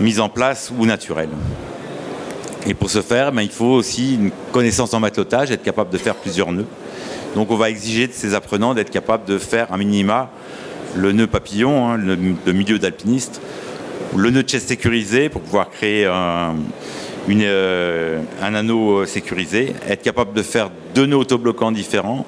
mise 0.00 0.20
en 0.20 0.30
place 0.30 0.72
ou 0.76 0.86
naturelle. 0.86 1.28
Et 2.66 2.74
pour 2.74 2.90
ce 2.90 3.02
faire, 3.02 3.30
ben, 3.32 3.42
il 3.42 3.50
faut 3.50 3.66
aussi 3.66 4.14
une 4.14 4.30
connaissance 4.50 4.92
en 4.94 5.00
matelotage, 5.00 5.50
être 5.50 5.62
capable 5.62 5.90
de 5.90 5.98
faire 5.98 6.14
plusieurs 6.14 6.50
nœuds. 6.50 6.66
Donc 7.36 7.50
on 7.50 7.56
va 7.56 7.68
exiger 7.68 8.06
de 8.06 8.14
ces 8.14 8.32
apprenants 8.32 8.72
d'être 8.72 8.88
capables 8.88 9.26
de 9.26 9.36
faire 9.36 9.70
un 9.70 9.76
minima 9.76 10.30
le 10.96 11.12
nœud 11.12 11.26
papillon, 11.26 11.86
hein, 11.86 11.98
le, 11.98 12.16
milieu 12.54 12.78
d'alpiniste, 12.78 13.42
le 14.16 14.30
nœud 14.30 14.42
de 14.42 14.48
chaise 14.48 14.64
sécurisé 14.64 15.28
pour 15.28 15.42
pouvoir 15.42 15.68
créer 15.68 16.06
un, 16.06 16.54
euh, 17.28 18.22
anneau 18.40 19.04
sécurisé, 19.04 19.74
être 19.86 20.00
capable 20.00 20.32
de 20.32 20.40
faire 20.40 20.70
deux 20.94 21.04
nœuds 21.04 21.18
autobloquants 21.18 21.72
différents, 21.72 22.24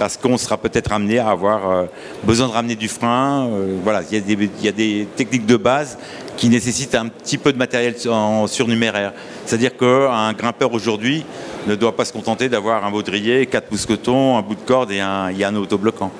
parce 0.00 0.16
qu'on 0.16 0.38
sera 0.38 0.56
peut-être 0.56 0.92
amené 0.92 1.18
à 1.18 1.28
avoir 1.28 1.70
euh, 1.70 1.84
besoin 2.24 2.48
de 2.48 2.52
ramener 2.52 2.74
du 2.74 2.88
frein. 2.88 3.46
Euh, 3.48 3.76
voilà, 3.84 4.00
il 4.10 4.16
y, 4.62 4.68
a 4.68 4.72
des 4.72 5.06
techniques 5.14 5.44
de 5.44 5.58
base 5.58 5.98
qui 6.38 6.48
nécessitent 6.48 6.94
un 6.94 7.08
petit 7.08 7.36
peu 7.36 7.52
de 7.52 7.58
matériel 7.58 7.94
en 8.08 8.46
surnuméraire. 8.46 9.12
C'est-à-dire 9.44 9.76
qu'un 9.76 10.32
grimpeur 10.32 10.72
aujourd'hui 10.72 11.26
ne 11.66 11.74
doit 11.74 11.94
pas 11.94 12.06
se 12.06 12.14
contenter 12.14 12.48
d'avoir 12.48 12.82
un 12.82 12.90
baudrier, 12.90 13.44
quatre 13.44 13.70
mousquetons, 13.70 14.38
un 14.38 14.40
bout 14.40 14.54
de 14.54 14.62
corde 14.62 14.90
et 14.90 15.00
un, 15.00 15.34
un 15.38 15.56
autobloquant. 15.56 16.10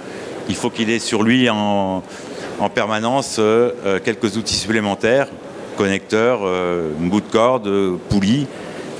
Il 0.50 0.56
faut 0.56 0.68
qu'il 0.68 0.90
ait 0.90 0.98
sur 0.98 1.22
lui 1.22 1.48
en, 1.48 2.02
permanence 2.74 3.36
euh, 3.38 3.98
quelques 4.04 4.36
outils 4.36 4.56
supplémentaires, 4.56 5.28
connecteurs, 5.78 6.40
euh, 6.44 6.90
bout 6.98 7.22
de 7.22 7.30
corde, 7.32 7.96
poulie, 8.10 8.46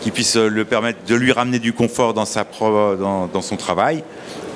qui 0.01 0.11
puissent 0.11 0.37
le 0.37 0.65
permettre 0.65 1.01
de 1.07 1.15
lui 1.15 1.33
ramener 1.33 1.59
du 1.59 1.75
confort 1.75 2.15
dans 2.15 2.25
son 2.25 3.57
travail, 3.59 4.03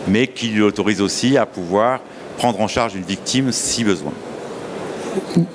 mais 0.09 0.27
qui 0.27 0.49
lui 0.49 0.63
autorise 0.63 1.01
aussi 1.01 1.37
à 1.37 1.47
pouvoir 1.47 2.01
prendre 2.39 2.61
en 2.61 2.69
charge 2.69 2.95
une 2.95 3.05
victime 3.05 3.53
si 3.53 3.85
besoin 3.85 4.13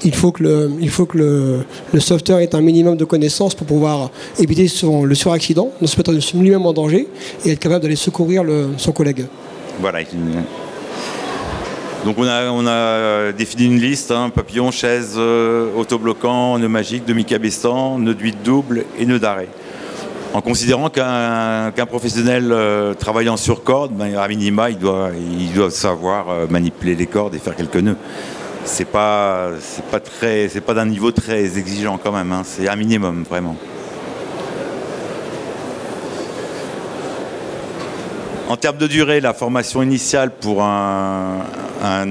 il 0.04 0.16
faut 0.16 0.32
que, 0.32 0.44
le, 0.44 0.72
il 0.80 0.90
faut 0.90 1.06
que 1.06 1.18
le, 1.18 1.66
le 1.94 2.00
sauveteur 2.00 2.40
ait 2.40 2.56
un 2.56 2.62
minimum 2.62 2.98
de 2.98 3.06
connaissances 3.06 3.56
pour 3.56 3.68
pouvoir 3.68 4.10
éviter 4.38 4.68
son, 4.68 5.04
le 5.04 5.16
suraccident, 5.16 5.72
ne 5.82 5.88
se 5.88 5.98
mettre 5.98 6.12
lui-même 6.38 6.66
en 6.66 6.74
danger 6.74 7.08
et 7.46 7.52
être 7.52 7.60
capable 7.60 7.84
d'aller 7.84 7.96
secourir 7.96 8.44
son 8.78 8.92
collègue. 8.92 9.26
Voilà. 9.80 10.00
Donc 12.06 12.18
on 12.18 12.26
a, 12.26 12.50
on 12.50 12.66
a 12.66 13.32
défini 13.34 13.66
une 13.66 13.80
liste, 13.80 14.12
hein, 14.12 14.30
papillon, 14.30 14.72
chaise, 14.72 15.16
euh, 15.18 15.70
autobloquant, 15.76 16.58
nœud 16.58 16.70
magique, 16.70 17.06
demi-cabestan, 17.06 18.00
nœud 18.00 18.16
d'huile 18.16 18.36
double 18.44 18.86
et 18.98 19.06
nœud 19.06 19.20
d'arrêt. 19.20 19.50
En 20.34 20.42
considérant 20.42 20.90
qu'un 20.90 21.72
professionnel 21.88 22.52
euh, 22.52 22.94
travaillant 22.94 23.36
sur 23.36 23.64
corde, 23.64 23.94
ben, 23.94 24.16
à 24.16 24.28
minima, 24.28 24.70
il 24.70 24.78
doit, 24.78 25.12
savoir 25.72 26.30
euh, 26.30 26.48
manipuler 26.48 26.96
les 26.96 27.08
cordes 27.08 27.34
et 27.34 27.40
faire 27.40 27.56
quelques 27.56 27.78
nœuds 27.78 27.98
c'est 28.66 28.86
pas 28.86 29.50
pas 29.90 30.74
d'un 30.74 30.86
niveau 30.86 31.12
très 31.12 31.58
exigeant 31.58 31.98
quand 31.98 32.12
même. 32.12 32.32
Hein. 32.32 32.44
C'est 32.46 32.68
un 32.68 32.76
minimum 32.76 33.24
vraiment. 33.28 33.56
En 38.48 38.58
termes 38.58 38.78
de 38.78 38.88
durée, 38.88 39.22
la 39.22 39.34
formation 39.34 39.84
initiale 39.84 40.32
pour 40.32 40.64
un, 40.64 41.42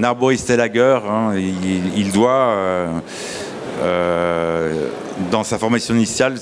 arboriste 0.02 0.50
élagueur, 0.50 1.10
hein, 1.10 1.34
il, 1.36 2.12
doit, 2.12 2.54
euh, 3.82 4.88
dans 5.32 5.42
sa 5.42 5.58
formation 5.58 5.94
initiale, 5.94 6.34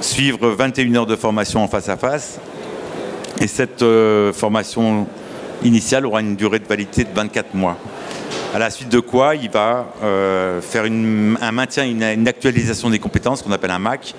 suivre 0.00 0.48
21 0.50 0.94
heures 0.94 1.06
de 1.06 1.16
formation 1.16 1.62
en 1.62 1.68
face 1.68 1.88
à 1.88 1.96
face. 1.96 2.38
Et 3.40 3.46
cette 3.46 3.82
euh, 3.82 4.32
formation 4.32 5.06
initiale 5.64 6.06
aura 6.06 6.20
une 6.20 6.36
durée 6.36 6.58
de 6.58 6.66
validité 6.66 7.04
de 7.04 7.10
24 7.14 7.54
mois. 7.54 7.76
À 8.54 8.58
la 8.58 8.70
suite 8.70 8.88
de 8.88 9.00
quoi, 9.00 9.34
il 9.34 9.50
va 9.50 9.86
euh, 10.02 10.60
faire 10.60 10.84
un 10.84 11.52
maintien, 11.52 11.84
une, 11.84 12.28
actualisation 12.28 12.90
des 12.90 13.00
compétences 13.00 13.42
qu'on 13.42 13.50
appelle 13.50 13.72
un 13.72 13.80
MAC, 13.80 14.14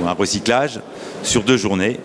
ou 0.00 0.08
un 0.08 0.12
recyclage, 0.12 0.80
sur 1.22 1.42
deux 1.42 1.58
journées, 1.58 2.00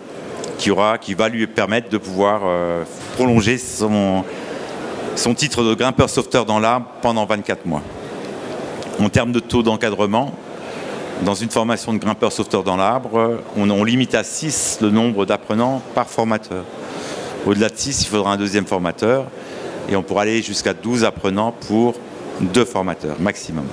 qui, 0.58 0.70
aura, 0.70 0.98
qui 0.98 1.14
va 1.14 1.28
lui 1.28 1.46
permettre 1.46 1.88
de 1.88 1.96
pouvoir 1.96 2.42
euh, 2.44 2.84
prolonger 3.14 3.56
son, 3.56 4.24
son 5.16 5.34
titre 5.34 5.64
de 5.64 5.74
grimpeur 5.74 6.10
sauveteur 6.10 6.44
dans 6.44 6.58
l'arbre 6.58 6.86
pendant 7.00 7.24
24 7.24 7.64
mois. 7.64 7.82
En 9.00 9.08
termes 9.08 9.32
de 9.32 9.40
taux 9.40 9.62
d'encadrement, 9.62 10.34
Dans 11.22 11.34
une 11.34 11.48
formation 11.48 11.92
de 11.92 11.98
grimpeur 11.98 12.32
sauveteur 12.32 12.64
dans 12.64 12.76
l'arbre, 12.76 13.40
on, 13.56 13.84
limite 13.84 14.14
à 14.14 14.24
6 14.24 14.78
le 14.82 14.90
nombre 14.90 15.24
d'apprenants 15.24 15.80
par 15.94 16.08
formateur. 16.08 16.64
Au-delà 17.46 17.68
de 17.68 17.76
6, 17.76 18.02
il 18.02 18.06
faudra 18.08 18.32
un 18.32 18.36
deuxième 18.36 18.66
formateur 18.66 19.26
et 19.88 19.96
on 19.96 20.02
pourra 20.02 20.22
aller 20.22 20.42
jusqu'à 20.42 20.74
12 20.74 21.04
apprenants 21.04 21.54
pour 21.68 21.94
deux 22.40 22.64
formateurs 22.64 23.16
maximum. 23.20 23.64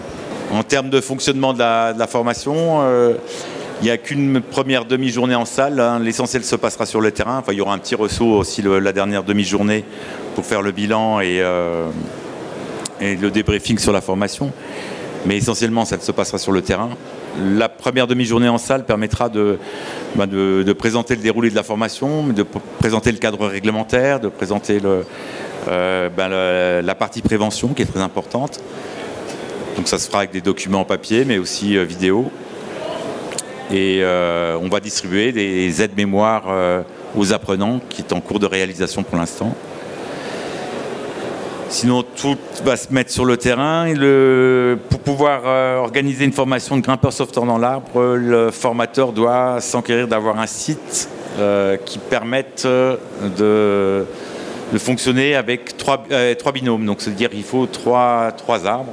En 0.52 0.64
termes 0.64 0.90
de 0.90 1.02
fonctionnement 1.02 1.54
de 1.54 1.60
la, 1.60 2.08
formation, 2.08 2.82
euh, 2.82 3.16
il 3.82 3.86
n'y 3.86 3.92
a 3.92 3.98
qu'une 3.98 4.42
première 4.42 4.86
demi-journée 4.86 5.36
en 5.36 5.46
salle. 5.46 5.80
Hein. 5.80 6.00
L'essentiel 6.00 6.44
se 6.44 6.56
passera 6.56 6.86
sur 6.86 7.02
le 7.02 7.12
terrain. 7.12 7.40
Enfin, 7.40 7.54
il 7.54 7.58
y 7.58 7.62
aura 7.62 7.74
un 7.74 7.80
petit 7.80 7.96
ressaut 7.96 8.34
aussi 8.34 8.62
la 8.62 8.94
dernière 8.94 9.24
demi-journée 9.24 9.84
pour 10.36 10.46
faire 10.46 10.62
le 10.62 10.72
bilan 10.72 11.20
et, 11.22 11.42
euh, 11.42 11.90
et, 13.00 13.16
le 13.16 13.32
débriefing 13.32 13.80
sur 13.80 13.92
la 13.92 14.02
formation. 14.02 14.52
Mais 15.26 15.38
essentiellement, 15.38 15.86
ça 15.86 16.00
se 16.00 16.12
passera 16.12 16.38
sur 16.38 16.52
le 16.52 16.62
terrain. 16.62 16.90
La 17.40 17.70
première 17.70 18.08
demi-journée 18.08 18.50
en 18.50 18.58
salle 18.58 18.86
permettra 18.86 19.30
de, 19.30 19.58
bah, 20.16 20.26
présenter 20.78 21.16
le 21.16 21.22
déroulé 21.22 21.50
de 21.50 21.56
la 21.56 21.64
formation, 21.64 22.28
de 22.28 22.44
présenter 22.44 23.12
le 23.12 23.20
cadre 23.20 23.48
réglementaire, 23.48 24.20
de 24.20 24.28
présenter 24.28 24.80
euh, 25.68 26.10
bah, 26.10 26.82
la 26.82 26.96
partie 26.96 27.22
prévention 27.22 27.70
qui 27.70 27.84
est 27.84 27.86
très 27.86 28.02
importante. 28.02 28.60
Donc 29.78 29.88
ça 29.88 29.98
se 29.98 30.08
fera 30.08 30.20
avec 30.20 30.32
des 30.32 30.42
documents 30.42 30.84
papier, 30.84 31.24
mais 31.24 31.38
aussi 31.38 31.78
euh, 31.78 31.84
vidéo. 31.84 32.30
Et 33.72 34.00
euh, 34.02 34.58
on 34.62 34.68
va 34.68 34.82
distribuer 34.82 35.32
des 35.32 35.82
aides 35.82 35.96
mémoires 35.96 36.84
aux 37.16 37.32
apprenants 37.32 37.80
qui 37.88 38.02
est 38.02 38.12
en 38.12 38.20
cours 38.20 38.40
de 38.40 38.46
réalisation 38.46 39.04
pour 39.04 39.18
l'instant. 39.18 39.56
Sinon, 41.72 42.04
tout 42.04 42.36
va 42.66 42.76
se 42.76 42.92
mettre 42.92 43.12
sur 43.12 43.24
le 43.24 43.38
terrain. 43.38 43.88
pour 44.90 45.00
pouvoir 45.00 45.44
euh, 45.46 45.78
organiser 45.78 46.26
une 46.26 46.34
formation 46.34 46.76
de 46.76 46.82
grimpeur 46.82 47.14
sauveteur 47.14 47.46
dans 47.46 47.58
l'arbre, 47.58 48.16
le 48.16 48.52
formateur 48.52 49.14
doit 49.14 49.62
s'enquérir 49.62 50.06
d'avoir 50.06 50.38
un 50.38 50.48
site 50.48 51.08
euh, 51.40 51.78
qui 51.78 51.98
permette 51.98 52.64
euh, 52.66 52.98
de, 54.74 54.78
fonctionner 54.78 55.34
avec 55.34 55.78
trois, 55.78 56.04
binômes. 56.54 56.86
Donc, 56.86 57.00
c'est-à-dire 57.00 57.30
qu'il 57.30 57.44
faut 57.44 57.66
trois, 57.68 58.34
arbres 58.66 58.92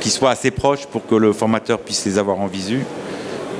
qui 0.00 0.08
soient 0.08 0.30
assez 0.30 0.50
proches 0.50 0.86
pour 0.86 1.06
que 1.06 1.14
le 1.14 1.34
formateur 1.34 1.78
puisse 1.78 2.06
les 2.06 2.16
avoir 2.16 2.40
en 2.40 2.46
visu 2.46 2.80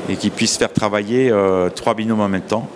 et 0.09 0.17
qui 0.17 0.31
puisse 0.31 0.57
faire 0.57 0.73
travailler 0.73 1.31
trois 1.77 1.93
binômes 1.93 2.23
en 2.23 2.29
même 2.29 2.41
temps. 2.41 2.67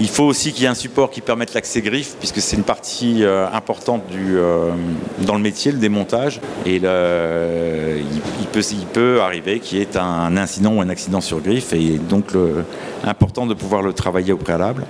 Il 0.00 0.08
faut 0.08 0.24
aussi 0.24 0.52
qu'il 0.52 0.62
y 0.62 0.66
ait 0.66 0.70
un 0.70 0.74
support 0.74 1.10
qui 1.10 1.20
permette 1.20 1.54
l'accès 1.54 1.82
griffe, 1.82 2.16
puisque 2.18 2.40
c'est 2.40 2.56
une 2.56 2.64
partie 2.64 3.22
euh, 3.22 3.46
importante 3.52 4.02
euh, 4.12 4.70
dans 5.20 5.34
le 5.34 5.40
métier, 5.40 5.70
le 5.70 5.78
démontage. 5.78 6.40
Et 6.66 6.76
il, 6.76 6.82
peut, 8.92 9.20
arriver 9.20 9.60
qu'il 9.60 9.78
y 9.78 9.82
ait 9.82 9.96
un 9.96 10.36
incident 10.36 10.74
ou 10.74 10.80
un 10.80 10.88
accident 10.88 11.20
sur 11.20 11.40
griffe, 11.40 11.72
et 11.72 11.98
donc 11.98 12.30
important 13.04 13.46
de 13.46 13.54
pouvoir 13.54 13.82
le 13.82 13.92
travailler 13.92 14.32
au 14.32 14.38
préalable. 14.38 14.84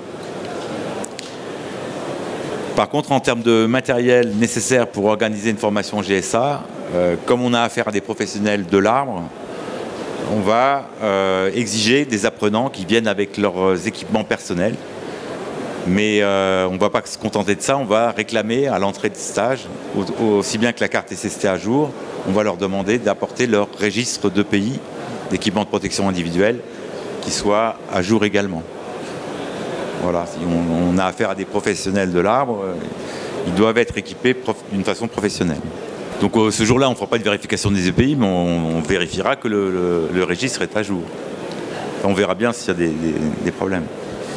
Par 2.77 2.89
contre, 2.89 3.13
en 3.13 3.21
termes 3.21 3.43
de 3.43 3.67
matériel 3.67 4.33
nécessaire 4.37 4.87
pour 4.87 5.05
organiser 5.05 5.51
une 5.51 5.59
formation 5.59 6.01
GSA, 6.01 6.63
euh, 6.95 7.17
comme 7.27 7.43
on 7.43 7.53
a 7.53 7.61
affaire 7.61 7.89
à 7.89 7.93
des 7.93 8.01
professionnels 8.01 8.65
de 8.67 8.79
l'arbre, 8.79 9.25
on 10.35 10.41
va 10.41 10.87
exiger 11.55 12.07
des 12.07 12.25
apprenants 12.25 12.71
qui 12.71 12.87
viennent 12.87 13.09
avec 13.09 13.37
leurs 13.37 13.87
équipements 13.87 14.25
personnels 14.25 14.77
mais 15.87 16.23
euh, 16.23 16.69
on 16.69 16.75
ne 16.75 16.79
va 16.79 16.91
pas 16.91 17.03
se 17.05 17.19
contenter 17.19 17.55
de 17.55 17.61
ça, 17.61 17.77
on 17.77 17.85
va 17.85 18.11
réclamer 18.13 18.69
à 18.69 18.79
l'entrée 18.79 19.11
de 19.11 19.17
stage, 19.17 19.67
aussi 20.21 20.59
bien 20.59 20.73
que 20.73 20.81
la 20.81 20.89
carte 20.89 21.13
SST 21.13 21.47
à 21.47 21.57
jour, 21.57 21.91
on 22.29 22.33
va 22.33 22.43
leur 22.43 22.57
demander 22.57 22.99
d'apporter 22.99 23.47
leur 23.47 23.69
registre 23.81 24.31
de 24.31 24.43
pays 24.43 24.79
d'équipement 25.31 25.65
de 25.65 25.69
protection 25.69 26.09
individuelle 26.09 26.61
qui 27.23 27.31
soit 27.31 27.77
à 27.93 28.03
jour 28.03 28.25
également. 28.25 28.63
Voilà, 30.03 30.27
si 30.27 30.39
on, 30.45 30.99
a 30.99 31.05
affaire 31.05 31.31
à 31.31 31.35
des 31.35 31.45
professionnels 31.45 32.13
de 32.13 32.21
l'arbre, 32.21 32.63
euh, 32.65 32.75
ils 33.47 33.55
doivent 33.55 33.79
être 33.79 33.97
équipés 33.97 34.37
d'une 34.73 34.85
façon 34.85 35.07
professionnelle. 35.07 35.61
Donc 36.21 36.37
euh, 36.37 36.51
ce 36.51 36.65
jour-là, 36.65 36.89
on 36.89 36.93
ne 36.93 36.97
fera 36.97 37.07
pas 37.07 37.19
de 37.19 37.25
vérification 37.25 37.71
des 37.71 37.89
EPI, 37.89 38.17
mais 38.17 38.27
on, 38.27 38.81
vérifiera 38.81 39.37
que 39.37 39.49
le, 39.49 40.25
registre 40.25 40.63
est 40.63 40.77
à 40.77 40.83
jour. 40.83 41.03
on 42.05 42.15
verra 42.15 42.35
bien 42.35 42.53
s'il 42.53 42.69
y 42.69 42.85
a 42.85 42.91
des 43.45 43.53
problèmes. 43.53 43.87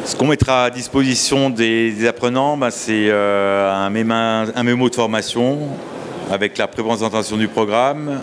Ce 0.06 0.16
qu'on 0.16 0.28
mettra 0.28 0.66
à 0.66 0.70
disposition 0.70 1.50
des, 1.50 2.08
apprenants, 2.08 2.58
bah, 2.58 2.70
c'est 2.70 3.08
euh, 3.10 3.74
un, 3.74 3.90
mémo, 3.90 4.88
de 4.88 4.94
formation 4.94 5.58
avec 6.32 6.60
la 6.60 6.68
présentation 6.68 7.38
du 7.38 7.48
programme 7.48 8.22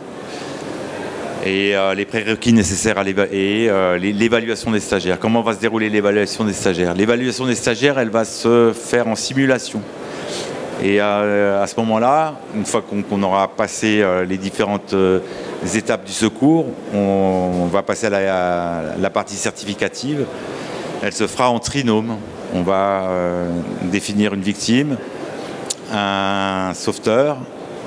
et 1.45 1.75
euh, 1.75 1.93
les 1.95 2.05
prérequis 2.05 2.53
nécessaires 2.53 2.99
à 2.99 3.05
et 3.05 3.69
euh, 3.69 3.99
l'évaluation 3.99 4.71
des 4.71 4.79
stagiaires. 4.79 5.19
Comment 5.19 5.43
va 5.43 5.55
se 5.55 5.59
dérouler 5.59 5.91
l'évaluation 5.91 6.45
des 6.45 6.53
stagiaires? 6.53 6.95
L'évaluation 6.95 7.47
des 7.47 7.57
stagiaires, 7.57 7.99
elle 7.99 8.11
va 8.11 8.25
se 8.25 8.73
faire 8.73 9.09
en 9.09 9.17
simulation. 9.17 9.83
Et 10.85 11.01
à 11.01 11.65
ce 11.67 11.79
moment-là, 11.81 12.35
une 12.57 12.65
fois 12.65 12.83
qu'on 12.83 13.23
aura 13.23 13.47
passé 13.47 14.05
les 14.29 14.37
différentes 14.37 14.97
étapes 15.77 16.05
du 16.05 16.11
secours, 16.11 16.67
on, 16.93 17.69
va 17.71 17.83
passer 17.83 18.09
à 18.09 18.97
la 18.99 19.11
partie 19.11 19.37
certificative 19.37 20.27
elle 21.03 21.13
se 21.13 21.27
fera 21.27 21.51
en 21.51 21.59
trinôme. 21.59 22.17
On 22.55 22.63
va 22.63 23.05
euh, 23.09 23.51
définir 23.91 24.35
une 24.35 24.41
victime, 24.41 24.97
un 25.93 26.73
sauveteur 26.75 27.39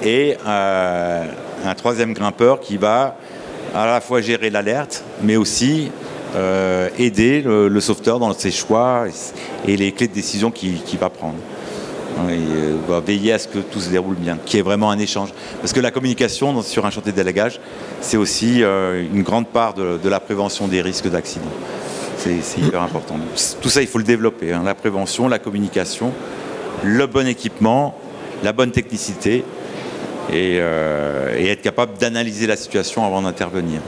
et 0.04 0.36
euh, 0.46 1.26
un 1.66 1.76
troisième 1.76 2.14
grimpeur 2.14 2.60
qui 2.60 2.78
va 2.78 3.16
à 3.74 3.86
la 3.86 4.02
fois 4.02 4.22
gérer 4.22 4.50
l'alerte, 4.50 5.04
mais 5.24 5.38
aussi 5.38 5.92
euh, 6.36 6.90
aider 6.98 7.42
le, 7.42 7.80
sauveteur 7.80 8.20
dans 8.20 8.34
ses 8.34 8.52
choix 8.52 9.06
et 9.66 9.78
les 9.78 9.92
clés 9.94 10.08
de 10.08 10.14
décision 10.14 10.52
qu'il 10.52 11.00
va 11.00 11.10
prendre. 11.10 11.38
Il 12.30 12.78
va 12.88 13.02
veiller 13.02 13.34
à 13.34 13.40
ce 13.40 13.48
que 13.48 13.60
tout 13.60 13.82
se 13.82 13.90
déroule 13.90 14.16
bien, 14.16 14.38
qui 14.46 14.58
est 14.58 14.62
vraiment 14.62 14.90
un 14.90 15.00
échange. 15.00 15.30
Parce 15.60 15.74
que 15.74 15.82
la 15.82 15.92
communication 15.92 16.62
sur 16.62 16.86
un 16.86 16.90
chantier 16.90 17.12
d'élagage, 17.12 17.60
c'est 18.00 18.16
aussi 18.16 18.62
une 18.62 19.24
grande 19.24 19.48
part 19.48 19.74
de 19.74 20.10
la 20.10 20.22
prévention 20.22 20.70
des 20.70 20.82
risques 20.82 21.10
d'accident 21.10 21.52
c'est 22.42 22.62
hyper 22.62 22.82
important. 22.82 23.16
Tout 23.62 23.70
ça, 23.70 23.82
il 23.82 23.88
faut 23.88 23.98
le 23.98 24.04
développer. 24.04 24.54
Hein. 24.54 24.64
La 24.66 24.76
prévention, 24.76 25.28
la 25.28 25.40
communication, 25.40 26.12
le 26.84 27.06
bon 27.08 27.28
équipement, 27.28 27.98
la 28.44 28.54
bonne 28.54 28.72
technicité 28.72 29.44
euh, 30.32 31.38
et, 31.38 31.48
être 31.48 31.62
capable 31.62 31.98
d'analyser 31.98 32.48
la 32.48 32.56
situation 32.56 33.06
avant 33.06 33.22
d'intervenir. 33.22 33.80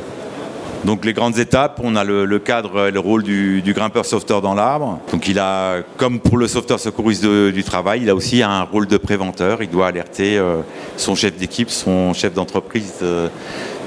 Donc 0.86 1.04
les 1.04 1.13
grandes 1.13 1.39
étapes, 1.39 1.82
on 1.84 1.95
a 1.95 2.04
le, 2.04 2.39
cadre 2.39 2.88
et 2.88 2.91
le 2.91 3.00
rôle 3.00 3.23
du, 3.23 3.63
grimpeur 3.65 4.06
sauveteur 4.06 4.41
dans 4.41 4.54
l'arbre. 4.54 5.00
Donc 5.12 5.28
il 5.28 5.39
a, 5.39 5.82
comme 5.97 6.19
pour 6.19 6.38
le 6.38 6.47
sauveteur 6.47 6.80
secouriste 6.80 7.26
du 7.26 7.63
travail, 7.63 8.02
il 8.04 8.10
a 8.10 8.15
aussi 8.15 8.43
un 8.43 8.62
rôle 8.62 8.88
de 8.88 8.97
préventeur. 8.97 9.63
Il 9.63 9.69
doit 9.69 9.88
alerter 9.88 10.38
euh, 10.38 10.58
son 10.95 11.15
chef 11.15 11.36
d'équipe, 11.36 11.71
son 11.71 12.13
chef 12.13 12.34
d'entreprise 12.34 12.93
euh, 13.02 13.28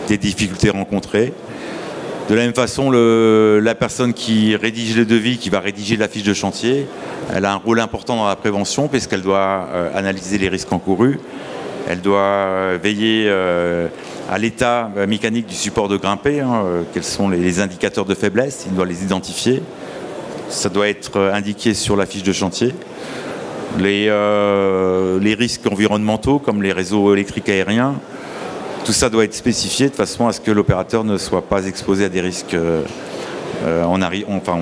des 0.09 0.19
difficultés 0.19 0.71
rencontrées. 0.71 1.33
De 2.31 2.37
la 2.37 2.43
même 2.43 2.55
façon, 2.55 2.93
la 2.93 3.75
personne 3.75 4.15
qui 4.15 4.55
rédige 4.55 4.97
le 4.97 5.05
devis, 5.05 5.37
qui 5.37 5.51
va 5.51 5.59
rédiger 5.59 5.97
la 5.97 6.07
fiche 6.07 6.23
de 6.23 6.33
chantier, 6.33 6.87
elle 7.35 7.45
a 7.45 7.53
un 7.53 7.57
rôle 7.57 7.81
important 7.81 8.15
dans 8.15 8.29
la 8.29 8.37
prévention 8.37 8.87
puisqu'elle 8.87 9.23
doit 9.23 9.67
euh, 9.73 9.91
analyser 9.99 10.39
les 10.39 10.49
risques 10.49 10.73
encourus, 10.73 11.19
elle 11.89 12.01
doit 12.01 12.21
euh, 12.21 12.79
veiller 12.81 13.25
euh, 13.27 13.89
à 14.31 14.39
l'état 14.39 14.93
mécanique 15.09 15.47
du 15.47 15.57
support 15.57 15.89
de 15.89 15.97
grimper, 15.97 16.39
hein, 16.39 16.63
quels 16.95 17.03
sont 17.03 17.29
les, 17.29 17.59
indicateurs 17.59 18.05
de 18.05 18.15
faiblesse, 18.15 18.65
il 18.69 18.77
doit 18.77 18.87
les 18.87 19.03
identifier. 19.03 19.61
Ça 20.49 20.69
doit 20.69 20.87
être 20.87 21.33
indiqué 21.35 21.75
sur 21.75 21.97
la 21.97 22.07
fiche 22.07 22.23
de 22.23 22.33
chantier. 22.33 22.73
Les, 23.77 24.05
les 24.05 25.35
risques 25.35 25.67
environnementaux 25.67 26.39
comme 26.39 26.63
les 26.63 26.73
réseaux 26.73 27.13
électriques 27.13 27.49
aériens, 27.49 27.97
tout 28.85 28.93
ça 28.93 29.11
doit 29.11 29.25
être 29.25 29.35
spécifié 29.35 29.89
de 29.89 29.95
façon 29.95 30.27
à 30.27 30.33
ce 30.33 30.41
que 30.41 30.51
l'opérateur 30.51 31.05
ne 31.05 31.19
soit 31.19 31.43
pas 31.43 31.67
exposé 31.67 32.07
à 32.07 32.09
des 32.09 32.21
risques 32.21 32.55
euh, 32.55 32.83
euh, 33.65 33.85
en, 33.85 34.01
enfin, 34.03 34.59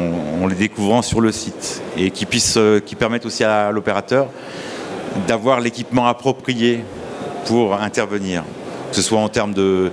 les 0.48 0.54
découvrant 0.54 1.02
sur 1.02 1.20
le 1.20 1.30
site. 1.30 1.82
Et 1.96 2.10
qui, 2.10 2.26
euh, 2.56 2.80
qui 2.80 2.94
permettent 2.94 3.26
aussi 3.26 3.44
à 3.44 3.70
l'opérateur 3.70 4.28
d'avoir 5.26 5.60
l'équipement 5.60 6.06
approprié 6.06 6.84
pour 7.46 7.74
intervenir, 7.74 8.42
que 8.90 8.96
ce 8.96 9.02
soit 9.02 9.20
en 9.20 9.28
termes 9.28 9.54
de, 9.54 9.90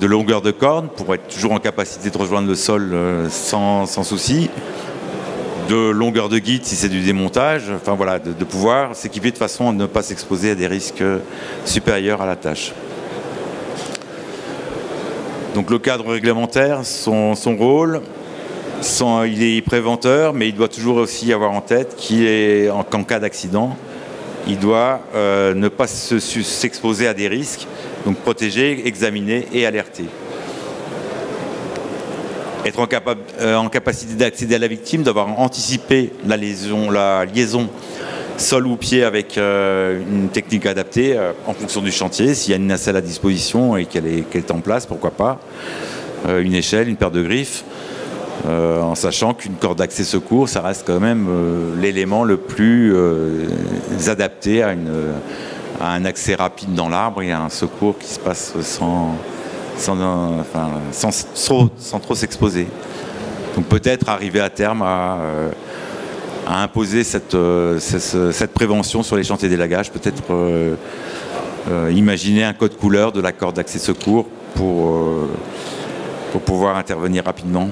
longueur 0.00 0.40
de 0.40 0.52
corne 0.52 0.88
pour 0.88 1.14
être 1.14 1.26
toujours 1.28 1.52
en 1.52 1.58
capacité 1.58 2.10
de 2.10 2.18
rejoindre 2.18 2.48
le 2.48 2.54
sol 2.54 2.96
sans, 3.28 3.86
souci, 3.86 4.50
de 5.68 5.90
longueur 5.90 6.28
de 6.28 6.38
guide 6.38 6.64
si 6.64 6.76
c'est 6.76 6.88
du 6.88 7.02
démontage, 7.02 7.64
enfin 7.74 7.94
voilà, 7.94 8.18
de 8.18 8.44
pouvoir 8.44 8.96
s'équiper 8.96 9.32
de 9.32 9.38
façon 9.38 9.68
à 9.68 9.72
ne 9.72 9.86
pas 9.86 10.02
s'exposer 10.02 10.52
à 10.52 10.54
des 10.54 10.66
risques 10.66 11.04
supérieurs 11.64 12.22
à 12.22 12.26
la 12.26 12.36
tâche. 12.36 12.72
Donc 15.56 15.70
le 15.70 15.78
cadre 15.78 16.06
réglementaire, 16.12 16.84
son, 16.84 17.34
rôle, 17.58 18.02
il 19.24 19.42
est 19.42 19.62
préventeur, 19.62 20.34
mais 20.34 20.48
il 20.48 20.54
doit 20.54 20.68
toujours 20.68 20.98
aussi 20.98 21.32
avoir 21.32 21.50
en 21.52 21.62
tête 21.62 21.96
qu'en 22.90 23.04
cas 23.04 23.18
d'accident, 23.18 23.74
il 24.46 24.58
doit 24.58 25.00
euh, 25.14 25.54
ne 25.54 25.68
pas 25.68 25.86
s'exposer 25.86 27.08
à 27.08 27.14
des 27.14 27.26
risques, 27.26 27.66
donc 28.04 28.18
protéger, 28.18 28.86
examiner 28.86 29.46
et 29.50 29.64
alerter. 29.64 30.04
être 32.66 32.78
en, 32.78 33.68
capacité 33.70 34.12
d'accéder 34.12 34.56
à 34.56 34.58
la 34.58 34.68
victime, 34.68 35.04
d'avoir 35.04 35.40
anticipé 35.40 36.12
la 36.26 36.36
liaison 36.36 36.90
sol 38.38 38.66
ou 38.66 38.76
pied 38.76 39.04
avec 39.04 39.36
une 39.38 40.28
technique 40.32 40.66
adaptée 40.66 41.18
en 41.46 41.52
fonction 41.54 41.80
du 41.82 41.90
chantier. 41.90 42.34
S'il 42.34 42.50
y 42.50 42.54
a 42.54 42.56
une 42.56 42.66
nacelle 42.66 42.96
à 42.96 43.00
disposition 43.00 43.76
et 43.76 43.86
qu'elle 43.86 44.06
est, 44.06 44.34
est, 44.34 44.50
en 44.50 44.60
place, 44.60 44.86
pourquoi 44.86 45.10
pas. 45.10 45.40
une 46.28 46.54
échelle, 46.54 46.88
une 46.88 46.96
paire 46.96 47.10
de 47.10 47.22
griffes. 47.22 47.64
Euh, 48.46 48.80
en 48.80 48.94
sachant 48.94 49.34
qu'une 49.34 49.54
corde 49.54 49.78
d'accès 49.78 50.04
secours, 50.04 50.48
ça 50.48 50.60
reste 50.60 50.84
quand 50.86 51.00
même 51.00 51.26
euh, 51.28 51.80
l'élément 51.80 52.22
le 52.22 52.36
plus 52.36 52.94
euh, 52.94 53.48
adapté 54.06 54.62
à, 54.62 54.74
un 55.80 56.04
accès 56.04 56.36
rapide 56.36 56.74
dans 56.74 56.88
l'arbre 56.88 57.22
et 57.22 57.32
à 57.32 57.40
un 57.40 57.48
secours 57.48 57.98
qui 57.98 58.06
se 58.08 58.20
passe 58.20 58.54
sans, 58.62 59.16
trop, 62.00 62.14
s'exposer. 62.14 62.68
Donc 63.56 63.66
peut-être 63.66 64.08
arriver 64.08 64.40
à 64.40 64.50
terme 64.50 64.82
à, 64.82 65.18
imposer 66.46 67.04
cette, 67.04 67.36
prévention 68.54 69.02
sur 69.02 69.16
les 69.16 69.24
chantiers 69.24 69.48
d'élagage, 69.48 69.90
peut-être 69.90 70.22
imaginer 71.90 72.44
un 72.44 72.52
code 72.52 72.76
couleur 72.76 73.12
de 73.12 73.20
la 73.20 73.32
corde 73.32 73.56
d'accès 73.56 73.78
secours 73.78 74.26
pour 74.54 75.28
pouvoir 76.40 76.76
intervenir 76.76 77.24
rapidement. 77.24 77.68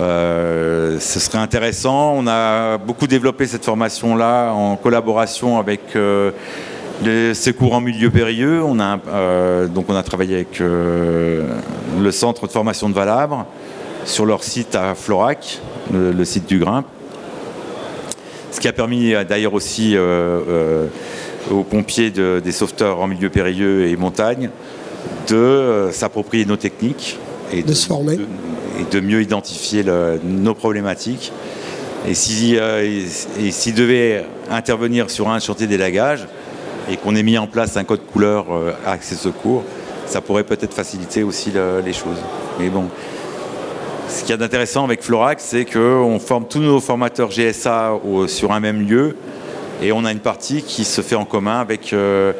Euh, 0.00 0.98
ce 0.98 1.20
serait 1.20 1.38
intéressant. 1.38 2.14
On 2.16 2.26
a 2.26 2.78
beaucoup 2.78 3.06
développé 3.06 3.46
cette 3.46 3.64
formation-là 3.64 4.52
en 4.52 4.76
collaboration 4.76 5.58
avec 5.58 5.80
euh, 5.96 6.30
les 7.04 7.34
secours 7.34 7.74
en 7.74 7.80
milieu 7.80 8.10
périlleux. 8.10 8.62
On 8.62 8.80
a, 8.80 8.98
euh, 9.08 9.66
donc 9.66 9.86
on 9.88 9.94
a 9.94 10.02
travaillé 10.02 10.36
avec 10.36 10.58
le 10.60 12.10
centre 12.10 12.46
de 12.46 12.52
formation 12.52 12.88
de 12.88 12.94
Valabre 12.94 13.46
sur 14.04 14.26
leur 14.26 14.42
site 14.42 14.74
à 14.74 14.94
Florac, 14.94 15.60
le, 15.92 16.24
site 16.24 16.48
du 16.48 16.58
Grimpe. 16.58 16.86
Ce 18.52 18.60
qui 18.60 18.68
a 18.68 18.72
permis 18.72 19.14
d'ailleurs 19.28 19.54
aussi 19.54 19.96
aux 21.50 21.62
pompiers 21.64 22.10
des 22.10 22.52
sauveteurs 22.52 23.00
en 23.00 23.08
milieu 23.08 23.30
périlleux 23.30 23.88
et 23.88 23.96
montagne 23.96 24.50
de 25.28 25.88
s'approprier 25.90 26.44
nos 26.44 26.56
techniques 26.56 27.18
et 27.52 27.62
de, 27.62 27.72
se 27.72 27.86
former 27.86 28.18
et 28.80 28.94
de 28.94 29.00
mieux 29.00 29.22
identifier 29.22 29.84
nos 30.24 30.54
problématiques. 30.54 31.32
Et 32.08 32.14
s'il 32.14 32.58
euh, 32.58 33.04
si 33.50 33.72
devait 33.72 34.24
intervenir 34.50 35.10
sur 35.10 35.28
un 35.28 35.38
chantier 35.38 35.66
d'élagage 35.66 36.26
et 36.90 36.96
qu'on 36.96 37.14
ait 37.14 37.22
mis 37.22 37.38
en 37.38 37.46
place 37.46 37.76
un 37.76 37.84
code 37.84 38.04
couleur 38.12 38.46
euh, 38.50 38.72
accès 38.84 39.14
secours, 39.14 39.62
ça 40.06 40.20
pourrait 40.20 40.42
peut-être 40.42 40.74
faciliter 40.74 41.22
aussi 41.22 41.52
les 41.84 41.92
choses. 41.92 42.18
Mais 42.58 42.68
bon, 42.68 42.88
ce 44.08 44.20
qu'il 44.20 44.30
y 44.30 44.32
a 44.32 44.36
d'intéressant 44.36 44.84
avec 44.84 45.02
Florax, 45.02 45.42
c'est 45.44 45.64
qu'on 45.64 46.18
forme 46.18 46.46
tous 46.48 46.60
nos 46.60 46.80
formateurs 46.80 47.30
GSA 47.30 47.98
sur 48.26 48.52
un 48.52 48.60
même 48.60 48.86
lieu 48.86 49.16
et 49.82 49.90
on 49.92 50.04
a 50.04 50.12
une 50.12 50.20
partie 50.20 50.62
qui 50.62 50.84
se 50.84 51.00
fait 51.00 51.16
en 51.16 51.24
commun 51.24 51.60
avec, 51.60 51.92
euh, 51.92 52.32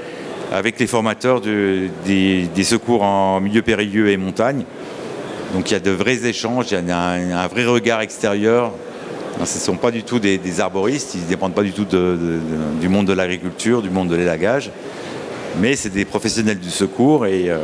avec 0.53 0.79
les 0.79 0.87
formateurs 0.87 1.41
des, 1.41 2.49
secours 2.63 3.03
en 3.03 3.41
milieu 3.41 3.63
périlleux 3.63 4.11
et 4.11 4.17
montagne. 4.17 4.65
Donc 5.55 5.71
il 5.71 5.75
y 5.75 5.77
a 5.77 5.81
de 5.81 5.91
vrais 5.91 6.25
échanges, 6.25 6.67
il 6.71 6.89
y 6.89 6.91
a 6.91 6.99
un, 6.99 7.47
vrai 7.49 7.65
regard 7.65 8.01
extérieur. 8.01 8.73
ce 9.39 9.43
ne 9.43 9.47
sont 9.61 9.77
pas 9.77 9.91
du 9.91 10.05
tout 10.05 10.19
des, 10.19 10.61
arboristes, 10.61 11.15
ils 11.15 11.23
ne 11.23 11.29
dépendent 11.29 11.55
pas 11.55 11.63
du 11.63 11.73
tout 11.73 11.85
du 11.85 12.89
monde 12.89 13.07
de 13.07 13.13
l'agriculture, 13.13 13.83
du 13.83 13.91
monde 13.91 14.09
de 14.09 14.17
l'élagage, 14.17 14.71
mais 15.61 15.75
c'est 15.75 15.91
des 15.91 16.05
professionnels 16.05 16.61
du 16.61 16.71
secours 16.71 17.27
et 17.27 17.51
euh, 17.51 17.59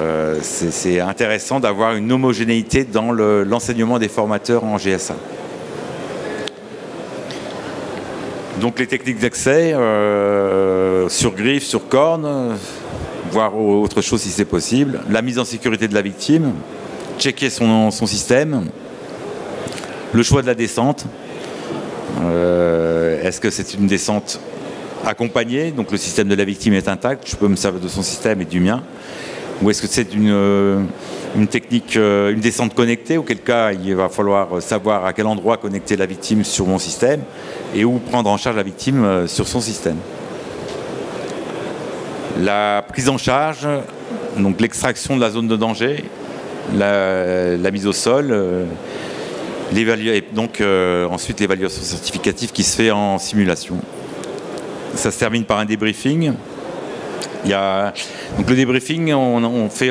euh, 0.00 0.38
c'est 0.42 1.00
intéressant 1.00 1.60
d'avoir 1.60 1.94
une 1.94 2.10
homogénéité 2.10 2.84
dans 2.84 3.12
l'enseignement 3.12 3.98
des 3.98 4.08
formateurs 4.08 4.64
en 4.64 4.76
GSA. 4.76 5.14
Donc 8.60 8.78
les 8.78 8.86
techniques 8.86 9.20
d'accès 9.20 9.72
euh, 9.74 11.08
sur 11.08 11.34
griffe, 11.34 11.64
sur 11.64 11.88
corne, 11.88 12.56
voir 13.30 13.56
autre 13.58 14.00
chose 14.00 14.20
si 14.22 14.30
c'est 14.30 14.44
possible. 14.44 15.00
La 15.10 15.22
mise 15.22 15.38
en 15.38 15.44
sécurité 15.44 15.86
de 15.86 15.94
la 15.94 16.02
victime, 16.02 16.52
checker 17.18 17.50
son, 17.50 17.90
système, 17.90 18.66
le 20.12 20.22
choix 20.22 20.42
de 20.42 20.46
la 20.46 20.54
descente. 20.54 21.04
Euh, 22.22 23.22
est-ce 23.22 23.40
que 23.40 23.50
c'est 23.50 23.74
une 23.74 23.86
descente 23.86 24.40
accompagnée, 25.04 25.70
donc 25.70 25.90
le 25.92 25.98
système 25.98 26.28
de 26.28 26.34
la 26.34 26.44
victime 26.44 26.74
est 26.74 26.88
intact, 26.88 27.28
je 27.28 27.36
peux 27.36 27.48
me 27.48 27.56
servir 27.56 27.80
de 27.80 27.88
son 27.88 28.02
système 28.02 28.40
et 28.40 28.46
du 28.46 28.60
mien 28.60 28.82
Ou 29.64 29.70
est-ce 29.70 29.82
que 29.82 29.88
c'est 29.88 30.14
une, 30.14 30.30
euh, 30.30 30.82
technique, 31.50 31.96
euh, 31.96 32.32
une 32.32 32.40
descente 32.40 32.74
connectée, 32.74 33.16
auquel 33.16 33.38
cas 33.38 33.72
il 33.72 33.96
va 33.96 34.08
falloir 34.08 34.62
savoir 34.62 35.06
à 35.06 35.12
quel 35.12 35.26
endroit 35.26 35.56
connecter 35.56 35.96
la 35.96 36.06
victime 36.06 36.44
sur 36.44 36.66
mon 36.66 36.78
système 36.78 37.22
et 37.74 37.84
où 37.84 37.98
prendre 37.98 38.30
en 38.30 38.36
charge 38.36 38.56
la 38.56 38.62
victime 38.62 39.26
sur 39.26 39.48
son 39.48 39.60
système 39.60 39.96
la 42.40 42.84
prise 42.86 43.08
en 43.08 43.18
charge, 43.18 43.66
donc 44.36 44.60
l'extraction 44.60 45.16
de 45.16 45.20
la 45.20 45.30
zone 45.30 45.48
de 45.48 45.56
danger, 45.56 46.04
la, 46.74 47.70
mise 47.70 47.86
au 47.86 47.92
sol, 47.92 48.28
euh, 48.30 48.64
et 49.74 50.24
donc 50.32 50.60
euh, 50.60 51.06
ensuite 51.08 51.40
l'évaluation 51.40 51.82
certificative 51.82 52.52
qui 52.52 52.62
se 52.62 52.76
fait 52.76 52.90
en 52.90 53.18
simulation. 53.18 53.76
Ça 54.94 55.10
se 55.10 55.18
termine 55.18 55.44
par 55.44 55.58
un 55.58 55.64
débriefing. 55.64 56.32
Il 57.44 57.50
y 57.50 57.54
a, 57.54 57.92
donc 58.36 58.48
le 58.48 58.56
débriefing, 58.56 59.12
on, 59.12 59.68
fait 59.70 59.90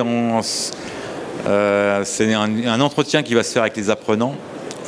euh, 1.45 2.01
c'est 2.05 2.33
un, 2.33 2.81
entretien 2.81 3.23
qui 3.23 3.33
va 3.33 3.43
se 3.43 3.51
faire 3.51 3.63
avec 3.63 3.75
les 3.75 3.89
apprenants 3.89 4.35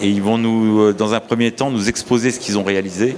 et 0.02 0.10
ils 0.10 0.22
vont 0.22 0.38
nous, 0.38 0.94
dans 0.94 1.14
un 1.14 1.20
premier 1.20 1.52
temps, 1.52 1.72
nous 1.72 1.90
exposer 1.90 2.32
ce 2.32 2.40
qu'ils 2.40 2.58
ont 2.58 2.64
réalisé 2.64 3.16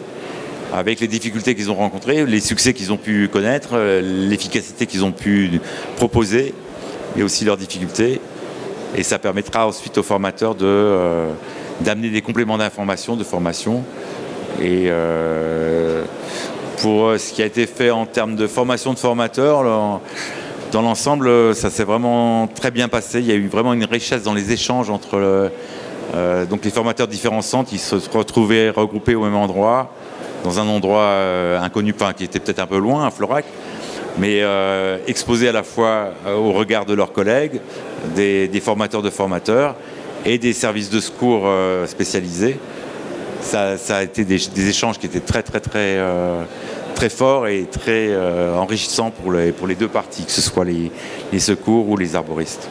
avec 0.74 1.00
les 1.00 1.08
difficultés 1.08 1.56
qu'ils 1.56 1.72
ont 1.72 1.76
rencontrées, 1.76 2.26
les 2.26 2.40
succès 2.40 2.74
qu'ils 2.74 2.92
ont 2.92 2.98
pu 2.98 3.30
connaître, 3.30 3.70
euh, 3.74 4.02
l'efficacité 4.02 4.86
qu'ils 4.86 5.04
ont 5.06 5.12
pu 5.12 5.62
proposer, 5.96 6.54
et 7.18 7.24
aussi 7.24 7.46
leurs 7.46 7.58
difficultés. 7.58 8.20
Et 8.96 9.04
ça 9.04 9.20
permettra 9.20 9.68
ensuite 9.68 9.98
aux 9.98 10.04
formateurs 10.04 10.56
euh, 10.62 11.32
d'amener 11.82 12.10
des 12.10 12.22
compléments 12.22 12.58
d'information, 12.58 13.16
de 13.16 13.24
formation. 13.24 13.84
Et 14.62 14.86
euh, 14.88 16.04
pour 16.78 17.20
ce 17.20 17.34
qui 17.34 17.42
a 17.42 17.46
été 17.46 17.66
fait 17.66 17.92
en 17.92 18.06
termes 18.06 18.36
de 18.36 18.48
formation 18.48 18.94
de 18.94 19.00
formateurs, 19.00 19.63
dans 20.72 20.82
l'ensemble, 20.82 21.56
ça 21.56 21.70
s'est 21.70 21.84
vraiment 21.84 22.48
très 22.48 22.72
bien 22.72 22.88
passé. 22.88 23.20
Il 23.20 23.26
y 23.26 23.32
a 23.32 23.36
eu 23.36 23.48
vraiment 23.48 23.74
une 23.74 23.86
richesse 23.86 24.24
dans 24.24 24.34
les 24.34 24.52
échanges 24.52 24.90
entre 24.90 25.52
donc 26.50 26.63
les 26.63 26.72
formateurs 26.72 27.08
différents 27.08 27.42
centres 27.42 27.70
qui 27.70 27.78
se 27.78 27.96
retrouvaient 28.13 28.70
regroupés 28.70 29.16
au 29.16 29.24
même 29.24 29.36
endroit 29.36 29.92
dans 30.44 30.60
un 30.60 30.68
endroit 30.68 31.02
euh, 31.02 31.60
inconnu, 31.60 31.94
enfin, 31.96 32.13
qui 32.13 32.24
était 32.24 32.40
peut-être 32.40 32.60
un 32.60 32.68
peu 32.68 32.78
loin, 32.78 33.06
à 33.06 33.12
Florac, 33.12 33.46
mais 34.18 34.42
euh, 34.42 34.98
exposés 35.08 35.50
à 35.50 35.52
la 35.52 35.63
fois 35.63 36.12
euh, 36.26 36.36
au 36.36 36.54
regard 36.54 36.86
de 36.86 36.94
leurs 36.94 37.12
collègues, 37.12 37.60
des, 38.16 38.62
formateurs 38.63 39.02
de 39.02 39.10
formateurs 39.10 39.76
et 40.26 40.38
des 40.38 40.54
services 40.54 40.90
de 40.90 41.00
secours 41.00 41.48
spécialisés. 41.86 42.60
Ça, 43.41 43.76
a 43.89 44.04
été 44.04 44.26
des, 44.26 44.69
échanges 44.69 44.97
qui 44.97 45.06
étaient 45.06 45.19
très 45.19 45.43
très 45.43 45.60
très 45.60 46.00
très 46.95 47.10
forts 47.10 47.47
et 47.47 47.65
très 47.71 48.15
enrichissants 48.56 49.12
pour 49.12 49.32
les, 49.32 49.52
pour 49.52 49.67
les 49.67 49.76
deux 49.76 49.88
parties, 49.88 50.26
que 50.26 50.32
ce 50.32 50.41
soit 50.41 50.65
les, 50.65 50.91
secours 51.39 51.88
ou 51.89 51.95
les 51.95 52.15
arboristes. 52.15 52.67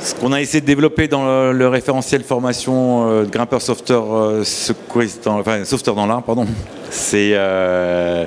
Ce 0.00 0.14
qu'on 0.14 0.32
a 0.32 0.40
essayé 0.40 0.60
de 0.60 0.66
développer 0.66 1.08
dans 1.08 1.52
le, 1.52 1.68
référentiel 1.68 2.24
formation 2.24 3.26
sauveteurs 3.60 4.44
secouristes, 4.44 5.26
enfin 5.26 5.64
sauveteurs 5.64 5.94
dans 5.94 6.06
l'art, 6.06 6.22
pardon, 6.22 6.46
c'est 6.90 7.32
euh, 7.34 8.26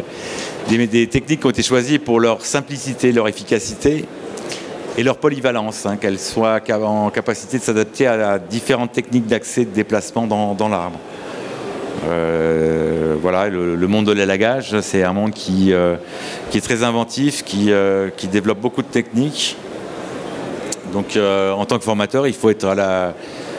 des, 0.67 1.07
techniques 1.07 1.41
qui 1.41 1.45
ont 1.45 1.51
été 1.51 1.63
choisies 1.63 1.99
pour 1.99 2.19
leur 2.19 2.45
simplicité, 2.45 3.11
leur 3.11 3.27
efficacité 3.27 4.05
et 4.97 5.03
leur 5.03 5.17
polyvalence, 5.17 5.85
hein, 5.85 5.97
qu'elles 5.97 6.19
soient 6.19 6.59
en 6.83 7.09
capacité 7.09 7.57
de 7.57 7.63
s'adapter 7.63 8.07
à, 8.07 8.37
différentes 8.37 8.91
techniques 8.91 9.27
d'accès 9.27 9.65
de 9.65 9.71
déplacement 9.71 10.27
dans, 10.27 10.69
l'arbre. 10.69 10.99
Euh, 12.07 13.15
voilà, 13.21 13.49
le, 13.49 13.87
monde 13.87 14.05
de 14.05 14.11
l'élagage, 14.11 14.79
c'est 14.81 15.03
un 15.03 15.13
monde 15.13 15.31
qui, 15.31 15.73
euh, 15.73 15.95
est 16.53 16.61
très 16.61 16.83
inventif, 16.83 17.43
qui, 17.43 17.71
développe 18.31 18.59
beaucoup 18.59 18.81
de 18.81 18.87
techniques. 18.87 19.57
Donc, 20.93 21.17
en 21.17 21.65
tant 21.65 21.77
que 21.77 21.83
formateur, 21.83 22.27
il 22.27 22.33
faut 22.33 22.49
être 22.49 22.67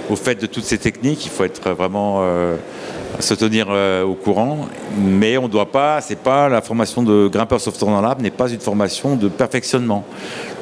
au 0.08 0.16
fait 0.16 0.40
de 0.40 0.46
toutes 0.46 0.64
ces 0.64 0.78
techniques, 0.78 1.24
il 1.26 1.30
faut 1.30 1.44
être 1.44 1.70
vraiment 1.70 2.22
se 3.18 3.34
tenir 3.34 3.66
euh, 3.68 4.04
au 4.04 4.14
courant, 4.14 4.68
mais 4.98 5.36
on 5.36 5.44
ne 5.44 5.48
doit 5.48 5.70
pas, 5.70 6.00
c'est 6.00 6.18
pas 6.18 6.48
la 6.48 6.62
formation 6.62 7.02
de 7.02 7.28
grimpeur 7.28 7.60
sauveteur 7.60 7.88
dans 7.88 8.00
l'arbre 8.00 8.22
n'est 8.22 8.30
pas 8.30 8.48
une 8.48 8.60
formation 8.60 9.16
de 9.16 9.28
perfectionnement. 9.28 10.04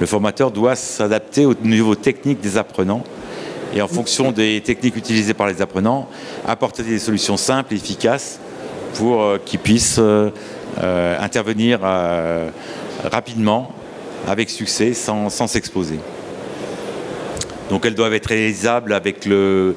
Le 0.01 0.07
formateur 0.07 0.51
doit 0.51 0.75
s'adapter 0.75 1.47
au 1.47 1.55
niveau 1.63 1.95
technique 1.95 2.41
des 2.41 2.57
apprenants 2.57 3.05
et 3.75 3.83
en 3.83 3.89
fonction 3.89 4.33
des 4.33 4.61
techniques 4.61 4.97
utilisées 4.97 5.35
par 5.35 5.47
les 5.47 5.61
apprenants, 5.61 6.09
apporter 6.47 6.83
des 6.83 6.99
solutions 6.99 7.37
simples 7.37 7.75
et 7.75 7.77
efficaces 7.77 8.41
pour 8.95 9.23
euh, 9.23 9.39
qu'ils 9.45 9.59
puissent 9.59 9.99
euh, 9.99 10.31
intervenir 11.21 11.81
rapidement, 13.11 13.73
avec 14.27 14.51
succès, 14.51 14.93
sans 14.95 15.29
s'exposer. 15.47 15.99
Donc 17.71 17.85
elles 17.85 17.95
doivent 17.95 18.15
être 18.15 18.27
réalisables 18.27 18.93
avec 18.93 19.25
le, 19.27 19.75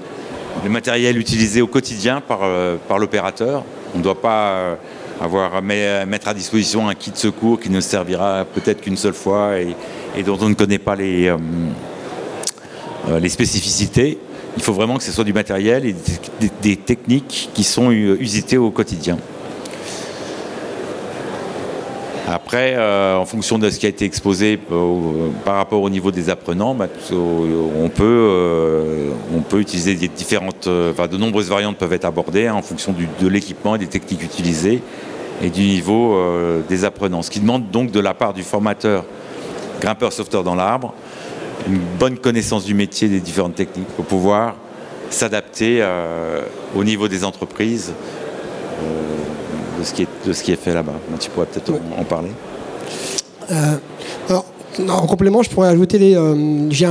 matériel 0.69 1.17
utilisé 1.17 1.61
au 1.61 1.67
quotidien 1.67 2.21
par, 2.21 2.41
par 2.87 2.99
l'opérateur. 2.99 3.63
On 3.95 3.97
ne 3.97 4.03
doit 4.03 4.19
pas 4.19 4.77
avoir 5.21 5.61
mettre 5.61 6.27
à 6.27 6.33
disposition 6.33 6.87
un 6.89 6.95
kit 6.95 7.11
de 7.11 7.17
secours 7.17 7.59
qui 7.59 7.69
ne 7.69 7.79
servira 7.79 8.45
peut-être 8.45 8.81
qu'une 8.81 8.97
seule 8.97 9.13
fois 9.13 9.53
et, 9.59 10.23
dont 10.23 10.37
on 10.41 10.49
ne 10.49 10.55
connaît 10.55 10.79
pas 10.79 10.95
les, 10.95 11.33
les 13.19 13.29
spécificités. 13.29 14.17
Il 14.57 14.63
faut 14.63 14.73
vraiment 14.73 14.97
que 14.97 15.03
ce 15.03 15.11
soit 15.11 15.23
du 15.23 15.33
matériel 15.33 15.85
et 15.85 15.95
des, 16.61 16.75
techniques 16.75 17.49
qui 17.53 17.63
sont 17.63 17.91
usitées 17.91 18.57
au 18.57 18.69
quotidien. 18.69 19.17
Après, 22.27 22.75
euh, 22.77 23.17
en 23.17 23.25
fonction 23.25 23.59
de 23.59 23.69
ce 23.69 23.77
qui 23.77 23.85
a 23.85 23.89
été 23.89 24.05
exposé 24.05 24.57
euh, 24.71 25.29
par 25.43 25.55
rapport 25.55 25.81
au 25.81 25.89
niveau 25.89 26.11
des 26.11 26.29
apprenants, 26.29 26.73
bah, 26.75 26.87
on, 27.11 27.89
peut, 27.89 28.03
euh, 28.05 29.11
utiliser 29.53 29.95
différentes, 29.95 30.67
de 30.67 31.17
nombreuses 31.17 31.49
variantes 31.49 31.77
peuvent 31.77 31.91
être 31.91 32.05
abordées 32.05 32.47
hein, 32.47 32.53
en 32.53 32.61
fonction 32.61 32.95
de 33.19 33.27
l'équipement 33.27 33.75
et 33.75 33.79
des 33.79 33.87
techniques 33.87 34.23
utilisées 34.23 34.81
et 35.43 35.49
du 35.49 35.61
niveau 35.61 36.17
des 36.69 36.85
apprenants. 36.85 37.21
Ce 37.21 37.31
qui 37.31 37.39
demande 37.39 37.69
donc 37.69 37.91
de 37.91 37.99
la 37.99 38.13
part 38.13 38.33
du 38.33 38.43
formateur 38.43 39.03
grimpeur 39.81 40.13
sauveteur 40.13 40.43
dans 40.43 40.55
l'arbre 40.55 40.93
une 41.67 41.79
bonne 41.99 42.17
connaissance 42.17 42.65
du 42.65 42.73
métier 42.73 43.07
des 43.07 43.19
différentes 43.19 43.55
techniques 43.55 43.87
pour 43.89 44.05
pouvoir 44.05 44.55
s'adapter 45.09 45.79
euh, 45.81 46.41
au 46.75 46.83
niveau 46.83 47.07
des 47.07 47.23
entreprises 47.23 47.91
euh, 47.91 49.79
de, 49.79 49.83
ce 49.83 49.93
qui 49.93 50.03
est, 50.03 50.07
de 50.25 50.33
ce 50.33 50.43
qui 50.43 50.51
est 50.51 50.55
fait 50.61 50.73
là-bas. 50.73 50.93
Tu 51.19 51.29
pourrais 51.29 51.45
peut-être 51.45 51.73
en, 51.97 52.03
parler. 52.03 52.29
Euh, 53.51 53.75
alors, 54.29 54.45
en 54.87 55.05
complément, 55.05 55.43
je 55.43 55.49
pourrais 55.49 55.67
ajouter 55.67 55.99
les. 55.99 56.17
J'ai 56.69 56.87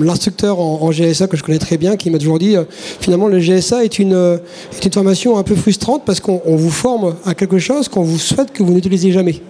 l'instructeur 0.00 0.58
en, 0.58 0.90
GSA 0.90 1.26
que 1.26 1.36
je 1.36 1.42
connais 1.42 1.58
très 1.58 1.76
bien 1.76 1.96
qui 1.96 2.10
m'a 2.10 2.18
toujours 2.18 2.38
dit 2.38 2.56
finalement 3.00 3.28
le 3.28 3.38
GSA 3.38 3.84
est 3.84 3.98
une, 3.98 4.38
est 4.72 4.84
une 4.84 4.92
formation 4.92 5.36
un 5.36 5.42
peu 5.42 5.54
frustrante 5.54 6.04
parce 6.06 6.20
qu'on 6.20 6.40
vous 6.44 6.70
forme 6.70 7.16
à 7.26 7.34
quelque 7.34 7.58
chose 7.58 7.88
qu'on 7.88 8.02
vous 8.02 8.18
souhaite 8.18 8.52
que 8.52 8.62
vous 8.62 8.72
n'utilisez 8.72 9.12
jamais. 9.12 9.42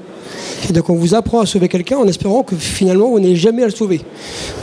Et 0.69 0.73
donc 0.73 0.89
on 0.91 0.95
vous 0.95 1.15
apprend 1.15 1.41
à 1.41 1.47
sauver 1.47 1.69
quelqu'un 1.69 1.97
en 1.97 2.07
espérant 2.07 2.43
que 2.43 2.57
finalement 2.57 3.11
vous 3.11 3.21
n'ayez 3.21 3.37
jamais 3.37 3.63
à 3.63 3.67
le 3.67 3.73
sauver. 3.73 4.01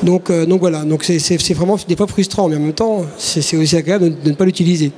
Donc, 0.04 0.30
euh, 0.30 0.46
donc 0.46 0.60
voilà, 0.60 0.84
donc 0.84 1.04
c'est 1.04 1.54
vraiment 1.54 1.78
des 1.88 1.96
fois 1.96 2.08
frustrant, 2.08 2.48
mais 2.48 2.56
en 2.56 2.60
même 2.60 2.74
temps 2.74 3.06
c'est 3.18 3.58
aussi 3.58 3.76
agréable 3.76 4.14
de, 4.24 4.30
ne 4.30 4.36
pas 4.36 4.46
l'utiliser. 4.46 4.92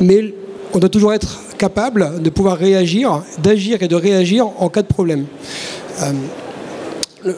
Mais 0.00 0.34
on 0.72 0.78
doit 0.78 0.88
toujours 0.88 1.12
être 1.12 1.40
capable 1.58 2.22
de 2.22 2.30
pouvoir 2.30 2.56
réagir, 2.56 3.22
d'agir 3.42 3.82
et 3.82 3.88
de 3.88 3.96
réagir 3.96 4.48
en 4.58 4.68
cas 4.68 4.82
de 4.82 4.88
problème. 4.88 5.26
Euh, 6.02 6.12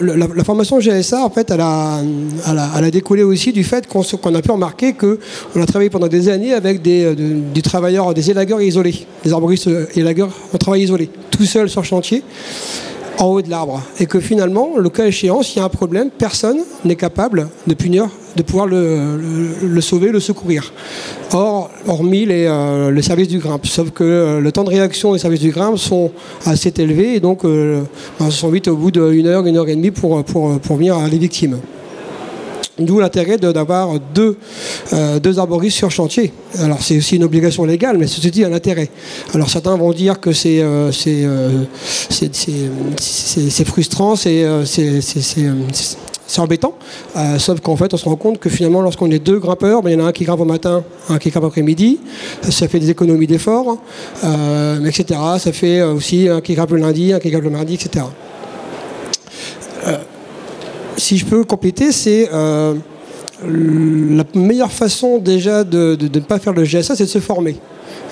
la, 0.01 0.45
formation 0.45 0.79
GSA, 0.79 1.25
en 1.25 1.31
fait, 1.31 1.51
elle 1.51 1.61
a, 1.61 2.91
découlé 2.91 3.23
aussi 3.23 3.53
du 3.53 3.65
fait 3.65 3.87
qu'on 3.87 4.35
a 4.35 4.43
pu 4.43 4.51
remarquer 4.51 4.95
qu'on 4.95 5.61
a 5.61 5.67
travaillé 5.67 5.91
pendant 5.91 6.09
des 6.09 6.29
années 6.29 6.53
avec 6.53 6.83
des, 6.83 7.05
euh, 7.05 7.61
travailleurs, 7.63 8.15
des 8.15 8.31
élagueurs 8.31 8.61
isolés, 8.61 9.07
des 9.25 9.33
arboristes 9.33 9.69
élagueurs 9.95 10.31
en 10.53 10.59
travail 10.59 10.83
isolé, 10.83 11.11
tout 11.31 11.45
seul 11.45 11.69
sur 11.69 11.85
chantier 11.85 12.23
en 13.19 13.27
haut 13.27 13.43
de 13.43 13.51
l'arbre. 13.51 13.83
Et 13.99 14.07
que 14.07 14.21
finalement, 14.21 14.77
le 14.77 14.91
cas 14.91 15.07
échéant, 15.07 15.43
s'il 15.43 15.59
y 15.59 15.61
a 15.61 15.65
un 15.65 15.71
problème, 15.71 16.11
personne 16.11 16.59
n'est 16.85 16.97
capable 16.97 17.49
de 17.67 17.75
punir, 17.75 18.09
de 18.37 18.43
pouvoir 18.43 18.67
le, 18.67 19.81
sauver, 19.81 20.11
le 20.11 20.21
secourir. 20.21 20.73
Or, 21.33 21.71
hormis 21.87 22.27
les, 22.27 22.47
euh, 22.47 23.03
services 23.03 23.29
du 23.29 23.39
grimpe. 23.39 23.67
Sauf 23.67 23.91
que 23.91 24.05
euh, 24.05 24.41
le 24.41 24.53
temps 24.53 24.65
de 24.65 24.71
réaction 24.71 25.13
des 25.13 25.19
services 25.19 25.41
du 25.41 25.51
grimpe 25.51 25.79
sont 25.79 26.11
assez 26.45 26.73
élevés 26.79 27.15
et 27.15 27.21
donc 27.21 27.45
euh, 27.45 27.83
ben, 28.21 28.31
sont 28.31 28.49
vite 28.51 28.69
au 28.69 28.77
bout 28.77 28.91
d'une 28.91 29.27
heure, 29.27 29.47
une 29.47 29.57
heure 29.57 29.69
et 29.69 29.77
demie 29.77 29.91
pour, 29.91 30.23
pour, 30.25 30.59
pour 30.61 30.77
venir 30.77 30.97
à 30.97 31.09
les 31.09 31.19
victimes. 31.19 31.59
D'où 32.79 33.01
l'intérêt 33.01 33.39
d'avoir 33.39 33.99
deux, 34.15 34.37
euh, 34.93 35.19
deux 35.19 35.39
arboristes 35.39 35.79
sur 35.79 35.91
chantier. 35.91 36.35
Alors 36.59 36.83
c'est 36.83 36.99
aussi 36.99 37.17
une 37.17 37.25
obligation 37.25 37.65
légale, 37.65 37.97
mais 37.97 38.07
ceci 38.07 38.31
dit 38.31 38.45
un 38.45 38.53
intérêt. 38.53 38.91
Alors 39.33 39.49
certains 39.49 39.75
vont 39.77 39.93
dire 39.93 40.21
que 40.21 40.33
c'est 40.33 40.61
euh, 40.61 40.93
frustrant, 43.65 44.15
c'est 44.15 44.45
embêtant. 46.39 46.75
sauf 47.39 47.61
qu'en 47.61 47.77
fait, 47.77 47.93
on 47.95 47.97
se 47.97 48.05
rend 48.05 48.17
compte 48.17 48.39
que 48.39 48.49
finalement, 48.49 48.81
lorsqu'on 48.81 49.11
est 49.11 49.19
deux 49.19 49.39
grimpeurs, 49.39 49.83
ben, 49.83 49.91
il 49.91 49.99
y 49.99 50.03
en 50.03 50.05
a 50.05 50.09
un 50.09 50.13
qui 50.13 50.25
grimpe 50.25 50.41
au 50.41 50.45
matin, 50.45 50.83
un 51.09 51.19
qui 51.19 51.31
grimpe 51.31 51.45
après-midi. 51.45 51.99
Ça 52.43 52.69
fait 52.69 52.79
des 52.79 52.91
économies 52.91 53.27
d'efforts, 53.27 53.79
etc. 54.85 55.21
Ça 55.39 55.53
fait 55.53 55.83
aussi 55.83 56.29
un 56.29 56.41
qui 56.41 56.55
grimpe 56.55 56.71
le 56.73 56.79
lundi, 56.79 57.13
un 57.13 57.19
qui 57.19 57.31
grimpe 57.31 57.45
le 57.45 57.51
mardi, 57.51 57.75
etc 57.75 58.05
si 60.97 61.19
je 61.19 61.27
peux 61.27 61.45
compléter, 61.45 61.93
c'est 61.93 62.29
euh, 62.33 62.75
la 63.45 64.25
meilleure 64.35 64.73
façon 64.73 65.19
déjà 65.19 65.65
de, 65.65 65.97
ne 66.01 66.21
pas 66.21 66.39
faire 66.39 66.53
le 66.53 66.65
GSA, 66.65 66.97
c'est 66.97 67.05
de 67.05 67.09
se 67.09 67.21
former. 67.21 67.57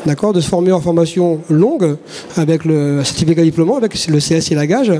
D'accord? 0.07 0.33
De 0.33 0.41
se 0.41 0.49
former 0.49 0.73
en 0.73 0.81
formation 0.81 1.41
longue, 1.49 1.97
avec 2.37 2.65
le 2.65 3.03
certificat 3.05 3.43
diplômant, 3.43 3.77
avec 3.77 3.95
le 4.07 4.19
CS 4.19 4.51
et 4.51 4.55
la 4.55 4.67
gage, 4.67 4.93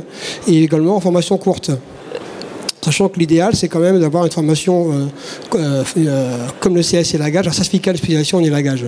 et 0.49 0.63
également 0.63 0.97
en 0.97 1.01
formation 1.01 1.37
courte. 1.37 1.71
Sachant 2.85 3.09
que 3.09 3.19
l'idéal, 3.19 3.55
c'est 3.55 3.69
quand 3.69 3.81
même 3.81 3.99
d'avoir 3.99 4.27
une 4.27 4.33
formation 4.33 4.93
euh, 5.55 5.83
euh, 5.97 6.47
comme 6.61 6.75
le 6.75 6.83
CS 6.83 7.15
et 7.15 7.19
la 7.19 7.31
gage, 7.31 7.49
un 7.49 7.53
certificat 7.53 7.93
de 7.93 7.99
spécialisation 7.99 8.41
et 8.41 8.51
la 8.51 8.63
gage. 8.63 8.85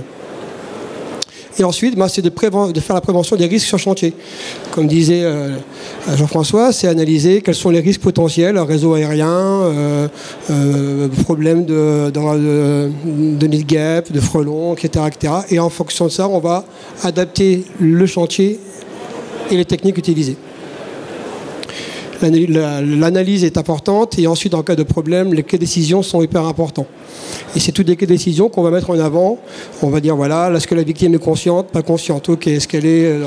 Et 1.59 1.65
ensuite, 1.65 1.97
bah, 1.97 2.09
c'est 2.09 2.23
de, 2.23 2.31
faire 2.81 2.95
la 2.95 3.01
prévention 3.01 3.37
des 3.37 3.47
risques 3.47 3.67
sur 3.67 3.79
chantier. 3.79 4.13
Comme 4.73 4.87
disait 4.87 5.23
euh, 5.25 5.57
Jean-François, 6.15 6.73
c'est 6.73 6.87
analyser 6.87 7.41
quels 7.41 7.55
sont 7.55 7.71
les 7.71 7.81
risques 7.81 8.03
potentiels, 8.03 8.59
réseau 8.59 8.95
aérien, 8.95 9.29
euh, 9.31 10.09
euh, 10.51 11.09
problèmes 11.25 11.65
de, 11.65 12.11
de, 12.11 12.91
de, 13.37 13.47
nid 13.47 13.65
gap, 13.65 14.13
de 14.13 14.21
frelons, 14.21 14.75
etc., 14.75 15.07
etc. 15.07 15.33
Et 15.51 15.59
en 15.59 15.71
fonction 15.71 16.07
de 16.07 16.11
ça, 16.11 16.29
on 16.29 16.41
va 16.41 16.65
adapter 17.03 17.65
le 17.81 18.05
chantier 18.07 18.61
et 19.51 19.57
les 19.57 19.65
techniques 19.65 19.97
utilisées. 19.97 20.37
L'analyse 22.23 23.45
est 23.45 23.59
importante 23.59 24.19
et 24.19 24.27
ensuite, 24.27 24.55
en 24.55 24.63
cas 24.63 24.77
de 24.77 24.83
problème, 24.83 25.35
les 25.35 25.43
décisions 25.43 26.03
sont 26.03 26.23
hyper 26.23 26.45
importants. 26.47 26.87
Et 27.55 27.61
c'est 27.61 27.73
toutes 27.73 27.89
les 27.89 27.97
décisions 27.97 28.49
qu'on 28.49 28.63
va 28.63 28.71
mettre 28.71 28.91
en 28.91 28.99
avant. 28.99 29.39
On 29.83 29.89
va 29.89 30.01
dire 30.01 30.17
voilà, 30.17 30.51
est-ce 30.55 30.67
que 30.67 30.75
la 30.75 30.83
victime 30.83 31.15
est 31.15 31.19
consciente, 31.19 31.69
pas 31.69 31.83
consciente? 31.83 32.29
Ok, 32.29 32.47
est-ce 32.47 32.69
qu'elle 32.69 32.87
est, 32.87 33.07
euh, 33.07 33.25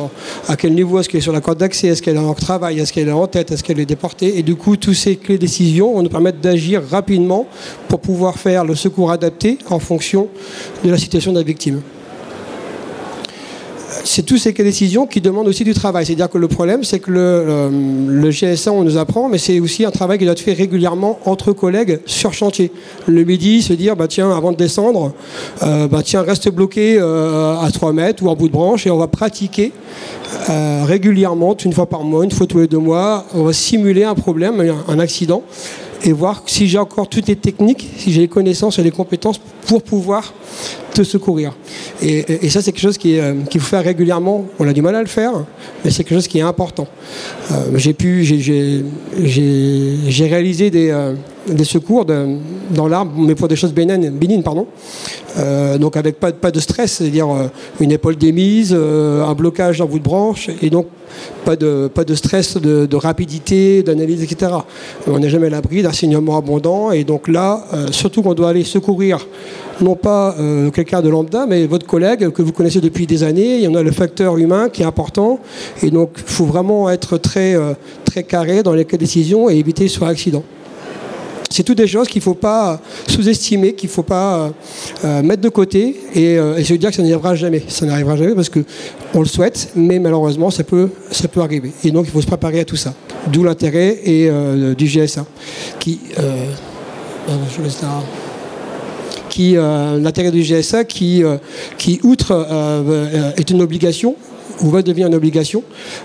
à 0.47 0.55
quel 0.55 0.73
niveau? 0.73 0.99
Est-ce 0.99 1.09
qu'elle 1.09 1.19
est 1.19 1.23
sur 1.23 1.33
la 1.33 1.41
corde 1.41 1.59
d'accès? 1.59 1.87
Est-ce 1.87 2.01
qu'elle 2.01 2.15
est 2.15 2.19
en 2.19 2.33
travail? 2.33 2.79
Est-ce 2.79 2.93
qu'elle 2.93 3.07
est 3.07 3.11
en 3.11 3.27
tête? 3.27 3.51
Est-ce 3.51 3.63
qu'elle 3.63 3.79
est 3.79 3.85
déportée? 3.85 4.37
Et 4.37 4.43
du 4.43 4.55
coup, 4.55 4.77
toutes 4.77 4.95
ces 4.95 5.15
clés 5.15 5.37
décisions 5.37 5.93
vont 5.93 6.03
nous 6.03 6.09
permettre 6.09 6.39
d'agir 6.39 6.81
rapidement 6.89 7.47
pour 7.87 7.99
pouvoir 7.99 8.37
faire 8.37 8.65
le 8.65 8.75
secours 8.75 9.11
adapté 9.11 9.57
en 9.69 9.79
fonction 9.79 10.27
de 10.83 10.89
la 10.89 10.97
situation 10.97 11.31
de 11.31 11.37
la 11.37 11.43
victime 11.43 11.81
c'est 14.09 14.23
toutes 14.23 14.39
ces 14.39 14.53
décisions 14.53 15.05
qui 15.05 15.21
demandent 15.21 15.47
aussi 15.47 15.63
du 15.63 15.75
travail. 15.75 16.03
C'est-à-dire 16.03 16.31
que 16.31 16.39
le 16.39 16.47
problème, 16.47 16.83
c'est 16.83 16.97
que 16.97 17.11
le, 17.11 18.31
GSA, 18.31 18.71
on 18.71 18.83
nous 18.83 18.97
apprend, 18.97 19.29
mais 19.29 19.37
c'est 19.37 19.59
aussi 19.59 19.85
un 19.85 19.91
travail 19.91 20.17
qui 20.17 20.25
doit 20.25 20.31
être 20.31 20.39
fait 20.39 20.53
régulièrement 20.53 21.19
entre 21.25 21.53
collègues 21.53 21.99
sur 22.07 22.33
chantier. 22.33 22.71
Le 23.05 23.23
midi, 23.23 23.61
se 23.61 23.71
dire, 23.73 23.95
bah, 23.95 24.07
tiens, 24.07 24.35
avant 24.35 24.51
de 24.51 24.57
descendre, 24.57 25.13
euh, 25.61 25.87
bah, 25.87 26.01
tiens, 26.03 26.23
reste 26.23 26.49
bloqué 26.49 26.97
euh, 26.99 27.59
à 27.59 27.69
3 27.71 27.93
mètres 27.93 28.23
ou 28.23 28.29
en 28.29 28.35
bout 28.35 28.47
de 28.47 28.53
branche 28.53 28.87
et 28.87 28.89
on 28.89 28.97
va 28.97 29.07
pratiquer 29.07 29.71
euh, 30.49 30.85
régulièrement, 30.87 31.55
une 31.63 31.73
fois 31.73 31.85
par 31.85 32.03
mois, 32.03 32.23
une 32.23 32.31
fois 32.31 32.47
tous 32.47 32.61
les 32.61 32.67
deux 32.67 32.79
mois, 32.79 33.25
on 33.35 33.43
va 33.43 33.53
simuler 33.53 34.05
un 34.05 34.15
problème, 34.15 34.73
un 34.87 34.97
accident 34.97 35.43
et 36.03 36.11
voir 36.11 36.43
si 36.45 36.67
j'ai 36.67 36.77
encore 36.77 37.09
toutes 37.09 37.27
les 37.27 37.35
techniques, 37.35 37.89
si 37.97 38.11
j'ai 38.11 38.21
les 38.21 38.27
connaissances 38.27 38.79
et 38.79 38.83
les 38.83 38.91
compétences 38.91 39.39
pour 39.67 39.83
pouvoir 39.83 40.33
te 40.93 41.03
secourir. 41.03 41.53
Et, 42.01 42.49
ça, 42.49 42.61
c'est 42.61 42.71
quelque 42.71 42.81
chose 42.81 42.97
euh, 43.05 43.41
qu'il 43.49 43.61
faut 43.61 43.67
faire 43.67 43.83
régulièrement. 43.83 44.45
On 44.59 44.67
a 44.67 44.73
du 44.73 44.81
mal 44.81 44.95
à 44.95 45.01
le 45.01 45.07
faire, 45.07 45.33
mais 45.83 45.91
c'est 45.91 46.03
quelque 46.03 46.15
chose 46.15 46.27
qui 46.27 46.39
est 46.39 46.43
important. 46.43 46.87
Euh, 47.51 47.77
j'ai 47.77 47.93
pu, 47.93 48.23
j'ai 48.23 48.83
réalisé 50.27 50.69
des, 50.69 50.89
euh, 50.89 51.13
des 51.49 51.63
secours 51.63 52.05
dans 52.05 52.87
l'arbre, 52.87 53.11
mais 53.17 53.35
pour 53.35 53.47
des 53.47 53.55
choses 53.55 53.73
bénignes, 53.73 54.43
pardon. 54.43 54.67
donc 55.79 55.97
avec 55.97 56.19
pas, 56.19 56.51
de 56.51 56.59
stress, 56.59 56.93
c'est-à-dire 56.93 57.27
une 57.79 57.91
épaule 57.91 58.15
démise, 58.15 58.73
un 58.73 59.33
blocage 59.33 59.79
d'un 59.79 59.85
bout 59.85 59.99
de 59.99 60.03
branche, 60.03 60.49
et 60.61 60.69
donc 60.69 60.87
pas 61.45 61.55
de, 61.55 61.89
stress 62.13 62.57
de, 62.57 62.95
rapidité, 62.95 63.83
d'analyse, 63.83 64.23
etc. 64.23 64.51
On 65.07 65.19
n'est 65.19 65.29
jamais 65.29 65.47
à 65.47 65.51
l'abri 65.51 65.81
d'un 65.81 65.93
saignement 65.93 66.37
abondant, 66.37 66.91
et 66.91 67.03
donc 67.03 67.27
là, 67.27 67.63
surtout 67.91 68.21
qu'on 68.21 68.33
doit 68.33 68.49
aller 68.49 68.63
secourir 68.63 69.25
non 69.81 69.95
pas 69.95 70.35
euh, 70.39 70.71
quelqu'un 70.71 71.01
de 71.01 71.09
lambda, 71.09 71.45
mais 71.47 71.65
votre 71.65 71.85
collègue 71.85 72.29
que 72.29 72.41
vous 72.41 72.51
connaissez 72.51 72.81
depuis 72.81 73.07
des 73.07 73.23
années. 73.23 73.57
Il 73.57 73.63
y 73.63 73.67
en 73.67 73.75
a 73.75 73.83
le 73.83 73.91
facteur 73.91 74.37
humain 74.37 74.69
qui 74.69 74.81
est 74.81 74.85
important. 74.85 75.39
Et 75.81 75.89
donc, 75.89 76.11
il 76.17 76.23
faut 76.23 76.45
vraiment 76.45 76.89
être 76.89 77.17
très, 77.17 77.55
euh, 77.55 77.73
très 78.05 78.23
carré 78.23 78.63
dans 78.63 78.73
les 78.73 78.85
décisions 78.85 79.49
et 79.49 79.55
éviter 79.55 79.87
ce 79.87 80.03
accident. 80.03 80.43
C'est 81.49 81.63
toutes 81.63 81.77
des 81.77 81.87
choses 81.87 82.07
qu'il 82.07 82.19
ne 82.19 82.23
faut 82.23 82.35
pas 82.35 82.79
sous-estimer, 83.07 83.73
qu'il 83.73 83.89
ne 83.89 83.93
faut 83.93 84.03
pas 84.03 84.51
euh, 85.03 85.23
mettre 85.23 85.41
de 85.41 85.49
côté 85.49 85.95
et, 86.13 86.37
se 86.63 86.73
dire 86.75 86.91
que 86.91 86.95
ça 86.95 87.01
n'arrivera 87.01 87.35
jamais. 87.35 87.63
Ça 87.67 87.87
n'arrivera 87.87 88.15
jamais 88.15 88.35
parce 88.35 88.49
qu'on 88.49 89.19
le 89.19 89.25
souhaite, 89.25 89.71
mais 89.75 89.97
malheureusement, 89.97 90.51
ça 90.51 90.63
peut, 90.63 90.89
ça 91.09 91.27
peut 91.27 91.41
arriver. 91.41 91.71
Et 91.83 91.89
donc, 91.89 92.05
il 92.05 92.11
faut 92.11 92.21
se 92.21 92.27
préparer 92.27 92.59
à 92.59 92.65
tout 92.65 92.75
ça. 92.75 92.93
D'où 93.27 93.43
l'intérêt 93.43 93.97
et, 94.05 94.29
du 94.77 94.85
GSA, 94.85 95.25
qui 95.79 95.99
qui 99.29 99.53
l'intérêt 99.53 100.31
du 100.31 100.41
GSA 100.41 100.83
qui, 100.83 101.23
qui 101.77 101.99
outre 102.03 103.33
est 103.37 103.49
une 103.49 103.61
obligation 103.61 104.15
ou 104.61 104.69
va 104.69 104.81
devenir 104.81 105.07
une 105.07 105.15
obligation 105.15 105.63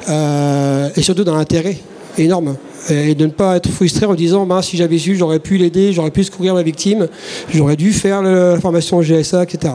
et 0.08 1.02
surtout 1.02 1.24
dans 1.24 1.36
l'intérêt 1.36 1.78
énorme 2.18 2.56
et 2.90 3.14
de 3.14 3.26
ne 3.26 3.30
pas 3.30 3.56
être 3.56 3.70
frustré 3.70 4.06
en 4.06 4.14
disant 4.14 4.46
bah, 4.46 4.60
si 4.62 4.76
j'avais 4.76 4.98
su, 4.98 5.16
j'aurais 5.16 5.38
pu 5.38 5.56
l'aider, 5.56 5.92
j'aurais 5.92 6.10
pu 6.10 6.24
secourir 6.24 6.54
ma 6.54 6.62
victime, 6.62 7.08
j'aurais 7.52 7.76
dû 7.76 7.92
faire 7.92 8.22
la 8.22 8.60
formation 8.60 9.00
GSA, 9.00 9.44
etc. 9.44 9.74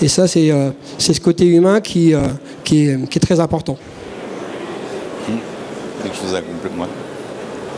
Et 0.00 0.08
ça, 0.08 0.26
c'est 0.26 0.50
euh, 0.50 0.70
ce 0.98 1.20
côté 1.20 1.46
humain 1.46 1.80
qui, 1.80 2.14
euh, 2.14 2.20
qui, 2.64 2.86
est, 2.86 3.08
qui, 3.08 3.18
est, 3.18 3.20
très 3.20 3.40
important. 3.40 3.76
Quelque 6.02 6.16
chose 6.16 6.34
à 6.34 6.40
compléter 6.40 6.74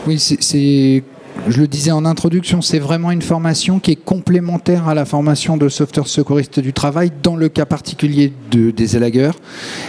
Oui, 0.07 0.19
c'est 0.19 1.03
je 1.47 1.61
le 1.61 1.67
disais 1.67 1.91
en 1.91 2.05
introduction, 2.05 2.61
c'est 2.61 2.79
vraiment 2.79 3.11
une 3.11 3.21
formation 3.21 3.79
qui 3.79 3.91
est 3.91 3.95
complémentaire 3.95 4.87
à 4.87 4.93
la 4.93 5.05
formation 5.05 5.57
de 5.57 5.69
sauveteur 5.69 6.07
secouriste 6.07 6.59
du 6.59 6.73
travail 6.73 7.11
dans 7.23 7.35
le 7.35 7.49
cas 7.49 7.65
particulier 7.65 8.33
de, 8.51 8.71
des 8.71 8.95
élagueurs 8.95 9.35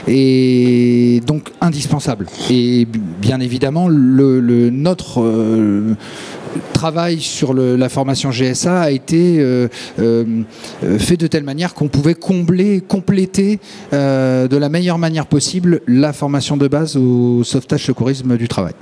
et 0.06 1.20
donc 1.26 1.50
indispensable. 1.60 2.26
Et 2.50 2.86
bien 3.20 3.40
évidemment, 3.40 3.88
notre 3.90 5.20
euh, 5.20 5.94
travail 6.72 7.20
sur 7.20 7.54
la 7.54 7.88
formation 7.88 8.30
GSA 8.30 8.80
a 8.80 8.90
été 8.90 9.36
euh, 9.38 9.68
euh, 9.98 10.44
fait 10.98 11.16
de 11.16 11.26
telle 11.26 11.44
manière 11.44 11.74
qu'on 11.74 11.88
pouvait 11.88 12.14
combler, 12.14 12.80
compléter 12.80 13.58
de 13.92 14.56
la 14.56 14.68
meilleure 14.68 14.98
manière 14.98 15.26
possible 15.26 15.80
la 15.86 16.12
formation 16.12 16.56
de 16.56 16.68
base 16.68 16.96
au 16.96 17.44
sauvetage 17.44 17.84
secourisme 17.84 18.36
du 18.36 18.48
travail 18.48 18.74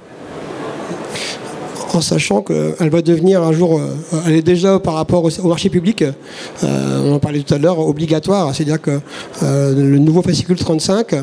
sachant 2.02 2.42
qu'elle 2.42 2.90
va 2.90 3.02
devenir 3.02 3.42
un 3.42 3.52
jour, 3.52 3.78
euh, 3.78 3.94
elle 4.26 4.34
est 4.34 4.42
déjà 4.42 4.78
par 4.78 4.94
rapport 4.94 5.24
au, 5.24 5.48
marché 5.48 5.68
public, 5.68 6.02
euh, 6.02 7.02
on 7.04 7.14
en 7.14 7.18
parlait 7.18 7.40
tout 7.40 7.54
à 7.54 7.58
l'heure, 7.58 7.78
obligatoire. 7.80 8.54
C'est-à-dire 8.54 8.80
que 8.80 9.00
euh, 9.42 9.74
le 9.74 9.98
nouveau 9.98 10.22
fascicule 10.22 10.56
35 10.56 11.14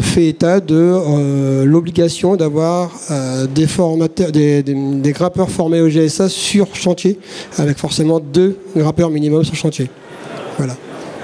fait 0.00 0.28
état 0.28 0.60
de 0.60 1.64
l'obligation 1.64 2.36
d'avoir 2.36 2.90
des, 3.54 3.66
formateurs, 3.66 4.30
grappeurs 4.32 5.50
formés 5.50 5.80
au 5.80 5.88
GSA 5.88 6.28
sur 6.28 6.74
chantier, 6.74 7.18
avec 7.58 7.78
forcément 7.78 8.20
deux 8.20 8.56
grappeurs 8.76 9.10
minimum 9.10 9.44
sur 9.44 9.54
chantier. 9.54 9.90
Voilà, 10.58 10.76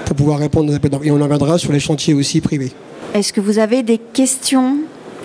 pour 0.05 0.15
pouvoir 0.15 0.39
répondre 0.39 0.71
aux 0.71 0.75
appels 0.75 0.91
Et 1.03 1.11
on 1.11 1.19
en 1.19 1.23
reviendra 1.23 1.57
sur 1.57 1.71
les 1.71 1.79
chantiers 1.79 2.13
aussi 2.13 2.41
privés. 2.41 2.71
Est-ce 3.13 3.33
que 3.33 3.41
vous 3.41 3.59
avez 3.59 3.83
des 3.83 3.97
questions? 3.97 4.77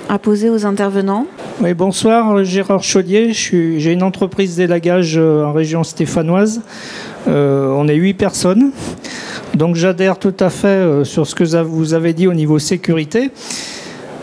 À 0.09 0.19
poser 0.19 0.49
aux 0.49 0.65
intervenants 0.65 1.27
Oui, 1.61 1.75
bonsoir, 1.75 2.43
Gérard 2.43 2.83
Chaudier. 2.83 3.33
J'ai 3.33 3.93
une 3.93 4.03
entreprise 4.03 4.57
d'élagage 4.57 5.19
euh, 5.19 5.45
en 5.45 5.53
région 5.53 5.85
stéphanoise. 5.85 6.63
Euh, 7.29 7.69
on 7.77 7.87
est 7.89 7.95
huit 7.95 8.15
personnes. 8.15 8.71
Donc 9.55 9.77
j'adhère 9.77 10.19
tout 10.19 10.35
à 10.41 10.49
fait 10.49 10.67
euh, 10.69 11.05
sur 11.05 11.27
ce 11.27 11.35
que 11.35 11.45
vous 11.63 11.93
avez 11.93 12.15
dit 12.15 12.27
au 12.27 12.33
niveau 12.33 12.59
sécurité. 12.59 13.31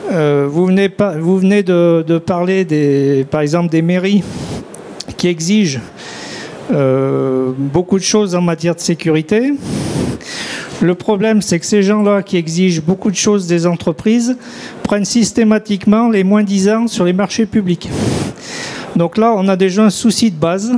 vous 0.09 0.65
venez, 0.65 0.89
pas, 0.89 1.17
vous 1.17 1.37
venez 1.37 1.61
de, 1.61 2.17
parler, 2.17 2.65
des, 2.65 3.25
par 3.29 3.41
exemple, 3.41 3.69
des 3.69 3.81
mairies 3.83 4.23
qui 5.17 5.27
exigent 5.27 5.81
beaucoup 6.71 7.99
de 7.99 8.03
choses 8.03 8.33
en 8.33 8.41
matière 8.41 8.73
de 8.73 8.79
sécurité. 8.79 9.53
Le 10.81 10.93
problème, 10.93 11.41
c'est 11.41 11.59
que 11.59 11.65
ces 11.65 11.83
gens-là 11.83 12.21
qui 12.21 12.37
exigent 12.37 12.81
beaucoup 12.81 13.09
de 13.09 13.15
choses 13.15 13.47
des 13.47 13.65
entreprises 13.65 14.37
prennent 14.83 15.05
systématiquement 15.05 16.09
les 16.09 16.23
moins 16.23 16.43
10 16.43 16.69
ans 16.69 16.87
sur 16.87 17.05
les 17.05 17.13
marchés 17.13 17.45
publics. 17.45 17.89
Donc 18.95 19.17
là, 19.17 19.33
on 19.35 19.47
a 19.47 19.55
déjà 19.55 19.83
un 19.83 19.89
souci 19.89 20.31
de 20.31 20.35
base. 20.35 20.73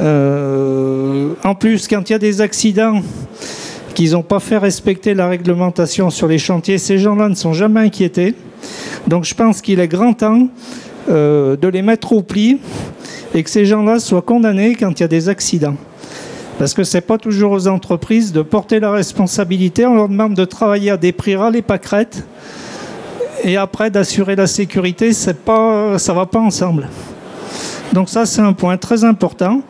Euh, 0.00 1.34
en 1.44 1.54
plus, 1.54 1.88
quand 1.88 2.08
il 2.08 2.12
y 2.12 2.16
a 2.16 2.18
des 2.18 2.40
accidents 2.40 3.02
qu'ils 3.94 4.12
n'ont 4.12 4.22
pas 4.22 4.40
fait 4.40 4.58
respecter 4.58 5.14
la 5.14 5.28
réglementation 5.28 6.10
sur 6.10 6.28
les 6.28 6.38
chantiers, 6.38 6.78
ces 6.78 6.98
gens-là 6.98 7.28
ne 7.28 7.34
sont 7.34 7.54
jamais 7.54 7.80
inquiétés. 7.80 8.34
Donc 9.06 9.24
je 9.24 9.34
pense 9.34 9.62
qu'il 9.62 9.80
est 9.80 9.88
grand 9.88 10.12
temps 10.12 10.48
euh, 11.08 11.56
de 11.56 11.68
les 11.68 11.82
mettre 11.82 12.12
au 12.12 12.22
pli 12.22 12.58
et 13.34 13.42
que 13.42 13.50
ces 13.50 13.64
gens-là 13.64 13.98
soient 13.98 14.22
condamnés 14.22 14.74
quand 14.74 14.90
il 14.98 15.00
y 15.00 15.04
a 15.04 15.08
des 15.08 15.28
accidents. 15.28 15.76
Parce 16.58 16.72
que 16.72 16.84
ce 16.84 16.96
n'est 16.96 17.02
pas 17.02 17.18
toujours 17.18 17.52
aux 17.52 17.68
entreprises 17.68 18.32
de 18.32 18.40
porter 18.40 18.80
la 18.80 18.90
responsabilité. 18.90 19.84
On 19.84 19.94
leur 19.94 20.08
demande 20.08 20.34
de 20.34 20.44
travailler 20.46 20.90
à 20.90 20.96
des 20.96 21.12
prix 21.12 21.36
ras 21.36 21.50
les 21.50 21.60
pâquerettes. 21.60 22.24
Et 23.44 23.58
après, 23.58 23.90
d'assurer 23.90 24.36
la 24.36 24.46
sécurité, 24.46 25.10
pas, 25.44 25.98
ça 25.98 26.14
va 26.14 26.24
pas 26.24 26.38
ensemble. 26.38 26.88
Donc 27.92 28.08
ça, 28.08 28.24
c'est 28.24 28.40
un 28.40 28.54
point 28.54 28.78
très 28.78 29.04
important 29.04 29.60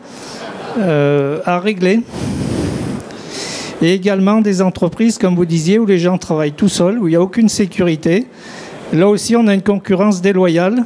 euh, 0.79 1.39
à 1.45 1.59
régler. 1.59 1.99
Et 3.81 3.93
également 3.93 4.39
des 4.39 4.61
entreprises, 4.61 5.17
comme 5.17 5.35
vous 5.35 5.45
disiez, 5.45 5.79
où 5.79 5.85
les 5.85 5.99
gens 5.99 6.17
travaillent 6.17 6.53
tout 6.53 6.69
seuls, 6.69 6.99
où 6.99 7.07
il 7.07 7.11
n'y 7.11 7.17
a 7.17 7.21
aucune 7.21 7.49
sécurité. 7.49 8.27
Là 8.93 9.09
aussi, 9.09 9.35
on 9.35 9.45
a 9.47 9.53
une 9.53 9.61
concurrence 9.61 10.21
déloyale. 10.21 10.85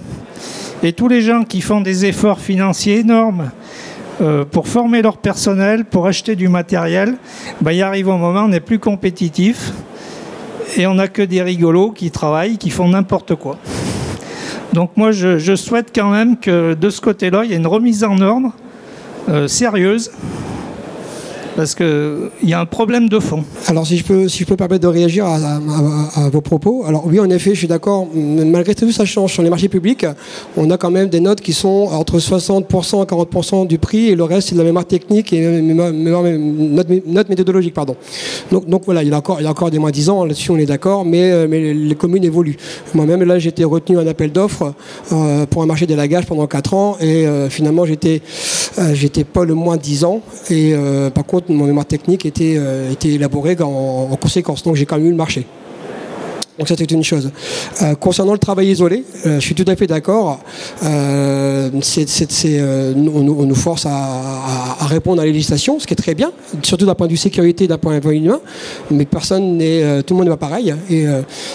Et 0.81 0.93
tous 0.93 1.07
les 1.07 1.21
gens 1.21 1.43
qui 1.43 1.61
font 1.61 1.79
des 1.79 2.05
efforts 2.05 2.39
financiers 2.39 2.99
énormes 2.99 3.51
euh, 4.19 4.45
pour 4.45 4.67
former 4.67 5.01
leur 5.01 5.17
personnel, 5.17 5.85
pour 5.85 6.07
acheter 6.07 6.35
du 6.35 6.47
matériel, 6.47 7.17
il 7.65 7.81
arrive 7.81 8.09
un 8.09 8.17
moment 8.17 8.41
où 8.41 8.45
on 8.45 8.49
n'est 8.49 8.59
plus 8.59 8.79
compétitif 8.79 9.71
et 10.77 10.85
on 10.87 10.95
n'a 10.95 11.07
que 11.07 11.21
des 11.21 11.41
rigolos 11.41 11.91
qui 11.91 12.11
travaillent, 12.11 12.57
qui 12.57 12.69
font 12.69 12.89
n'importe 12.89 13.35
quoi. 13.35 13.57
Donc 14.73 14.91
moi, 14.95 15.11
je, 15.11 15.55
souhaite 15.55 15.91
quand 15.93 16.09
même 16.09 16.37
que 16.37 16.73
de 16.73 16.89
ce 16.89 17.01
côté-là, 17.01 17.43
il 17.43 17.51
y 17.51 17.53
ait 17.53 17.57
une 17.57 17.67
remise 17.67 18.03
en 18.03 18.19
ordre 18.21 18.53
euh, 19.29 19.47
sérieuse 19.47 20.11
parce 21.61 21.75
qu'il 21.75 22.49
y 22.49 22.53
a 22.53 22.59
un 22.59 22.65
problème 22.65 23.07
de 23.07 23.19
fond. 23.19 23.43
Alors 23.67 23.85
si 23.85 23.95
je 23.95 24.03
peux, 24.03 24.27
si 24.27 24.39
je 24.39 24.45
peux 24.45 24.55
permettre 24.55 24.81
de 24.81 24.87
réagir 24.87 25.27
à, 25.27 25.59
vos 26.31 26.41
propos, 26.41 26.85
alors 26.87 27.05
oui 27.05 27.19
en 27.19 27.29
effet 27.29 27.51
je 27.53 27.59
suis 27.59 27.67
d'accord, 27.67 28.07
malgré 28.15 28.73
tout 28.73 28.91
ça 28.91 29.05
change 29.05 29.31
sur 29.33 29.43
les 29.43 29.51
marchés 29.51 29.69
publics, 29.69 30.07
on 30.57 30.71
a 30.71 30.77
quand 30.77 30.89
même 30.89 31.07
des 31.09 31.19
notes 31.19 31.39
qui 31.39 31.53
sont 31.53 31.89
entre 31.91 32.17
60% 32.17 33.03
et 33.03 33.05
40% 33.05 33.67
du 33.67 33.77
prix 33.77 34.07
et 34.07 34.15
le 34.15 34.23
reste 34.23 34.49
c'est 34.49 34.55
de 34.55 34.59
la 34.59 34.65
mémoire 34.65 34.85
technique 34.85 35.33
et 35.33 35.61
note, 35.61 37.29
méthodologique. 37.29 37.75
Pardon. 37.75 37.95
Donc, 38.51 38.67
donc, 38.67 38.85
voilà, 38.85 39.03
il 39.03 39.09
y 39.09 39.13
a 39.13 39.17
encore, 39.17 39.39
il 39.39 39.43
y 39.43 39.47
a 39.47 39.51
encore 39.51 39.69
des 39.69 39.77
moins 39.77 39.91
10 39.91 40.09
ans, 40.09 40.25
là-dessus 40.25 40.49
on 40.49 40.57
est 40.57 40.65
d'accord, 40.65 41.05
mais, 41.05 41.31
euh, 41.31 41.45
mais 41.47 41.75
les 41.75 41.95
communes 41.95 42.23
évoluent. 42.23 42.57
Moi-même 42.95 43.21
là 43.23 43.37
j'étais 43.37 43.65
retenu 43.65 43.99
un 43.99 44.07
appel 44.07 44.31
d'offres 44.31 44.73
euh, 45.11 45.45
pour 45.45 45.61
un 45.61 45.67
marché 45.67 45.85
d'élagage 45.85 46.25
pendant 46.25 46.47
4 46.47 46.73
ans 46.73 46.97
et 46.99 47.27
euh, 47.27 47.49
finalement 47.49 47.85
j'étais 47.85 48.23
j'étais 48.93 49.25
pas 49.25 49.45
le 49.45 49.53
moins 49.53 49.77
10 49.77 50.05
ans 50.05 50.21
et 50.49 50.73
par 51.13 51.25
contre 51.25 51.50
mon 51.53 51.65
mémoire 51.65 51.85
technique 51.85 52.25
était, 52.25 52.55
euh, 52.57 52.93
élaborée 53.03 53.57
en, 53.61 54.15
conséquence. 54.21 54.63
Donc 54.63 54.75
j'ai 54.75 54.85
quand 54.85 54.97
même 54.97 55.07
eu 55.07 55.11
le 55.11 55.15
marché. 55.15 55.45
Donc 56.59 56.67
ça 56.67 56.75
c'est 56.77 56.91
une 56.91 57.03
chose. 57.03 57.31
Euh, 57.81 57.95
concernant 57.95 58.33
le 58.33 58.39
travail 58.39 58.69
isolé, 58.69 59.03
euh, 59.25 59.39
je 59.39 59.45
suis 59.45 59.55
tout 59.55 59.65
à 59.67 59.75
fait 59.75 59.87
d'accord. 59.87 60.39
on, 60.83 61.71
nous 61.73 63.55
force 63.55 63.85
à, 63.87 64.85
répondre 64.85 65.21
à 65.21 65.25
la 65.25 65.31
législation, 65.31 65.79
ce 65.79 65.87
qui 65.87 65.93
est 65.93 65.95
très 65.95 66.13
bien, 66.13 66.31
surtout 66.61 66.85
d'un 66.85 66.93
point 66.93 67.07
de 67.07 67.11
vue 67.11 67.17
sécurité, 67.17 67.67
d'un 67.67 67.77
point 67.77 67.97
de 67.99 68.07
vue 68.07 68.17
humain. 68.17 68.41
Mais 68.91 69.05
personne 69.05 69.57
n'est, 69.57 70.03
tout 70.03 70.13
le 70.13 70.17
monde 70.17 70.25
n'est 70.25 70.37
pas 70.37 70.47
pareil. 70.47 70.75
Et 70.89 71.05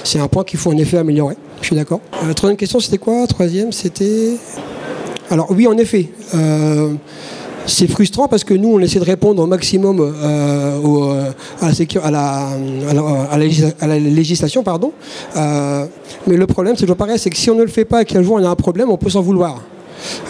c'est 0.02 0.18
un 0.18 0.28
point 0.28 0.44
qu'il 0.44 0.58
faut 0.58 0.72
en 0.72 0.78
effet 0.78 0.98
améliorer. 0.98 1.36
Je 1.60 1.66
suis 1.66 1.76
d'accord. 1.76 2.00
Troisième 2.34 2.56
question, 2.56 2.80
c'était 2.80 2.98
quoi? 2.98 3.26
Troisième, 3.26 3.72
c'était? 3.72 4.36
Alors 5.30 5.50
oui, 5.50 5.66
en 5.66 5.76
effet 5.76 6.08
c'est 7.66 7.88
frustrant 7.88 8.28
parce 8.28 8.44
que 8.44 8.54
nous, 8.54 8.68
on 8.68 8.80
essaie 8.80 8.98
de 8.98 9.04
répondre 9.04 9.42
au 9.42 9.46
maximum 9.46 10.14
à, 12.02 12.08
la 13.86 13.98
législation. 13.98 14.62
Pardon. 14.62 14.92
Euh, 15.36 15.86
mais 16.26 16.36
le 16.36 16.46
problème, 16.46 16.76
c'est 16.76 16.86
que 16.86 16.92
pareil, 16.92 17.18
c'est 17.18 17.30
que 17.30 17.36
si 17.36 17.50
on 17.50 17.54
ne 17.54 17.62
le 17.62 17.68
fait 17.68 17.84
pas 17.84 18.02
et 18.02 18.04
qu'un 18.04 18.22
jour 18.22 18.36
on 18.36 18.44
a 18.44 18.48
un 18.48 18.56
problème, 18.56 18.90
on 18.90 18.96
peut 18.96 19.10
s'en 19.10 19.22
vouloir. 19.22 19.62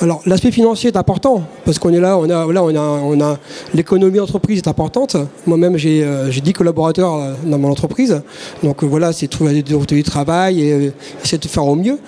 Alors 0.03 0.21
l'aspect 0.27 0.51
financier 0.51 0.91
est 0.91 0.97
important 0.97 1.43
parce 1.65 1.79
qu'on 1.79 1.93
est 1.93 2.01
là, 2.01 2.19
on 2.19 2.31
a, 2.31 3.39
l'économie 3.75 4.21
entreprise 4.21 4.59
est 4.59 4.69
importante. 4.69 5.17
Moi-même 5.47 5.77
j'ai 5.77 6.05
euh, 6.05 6.31
j'ai 6.31 6.41
10 6.41 6.53
collaborateurs 6.53 7.15
euh, 7.15 7.35
dans 7.45 7.59
mon 7.59 7.71
entreprise, 7.71 8.23
donc 8.63 8.83
euh, 8.83 8.87
voilà, 8.87 9.13
c'est 9.13 9.27
trouver 9.29 9.63
du 9.63 10.03
travail 10.03 10.61
et 10.61 10.93
essayer 11.23 11.39
de 11.39 11.49
faire 11.49 11.67
au 11.67 11.77
mieux. 11.77 11.99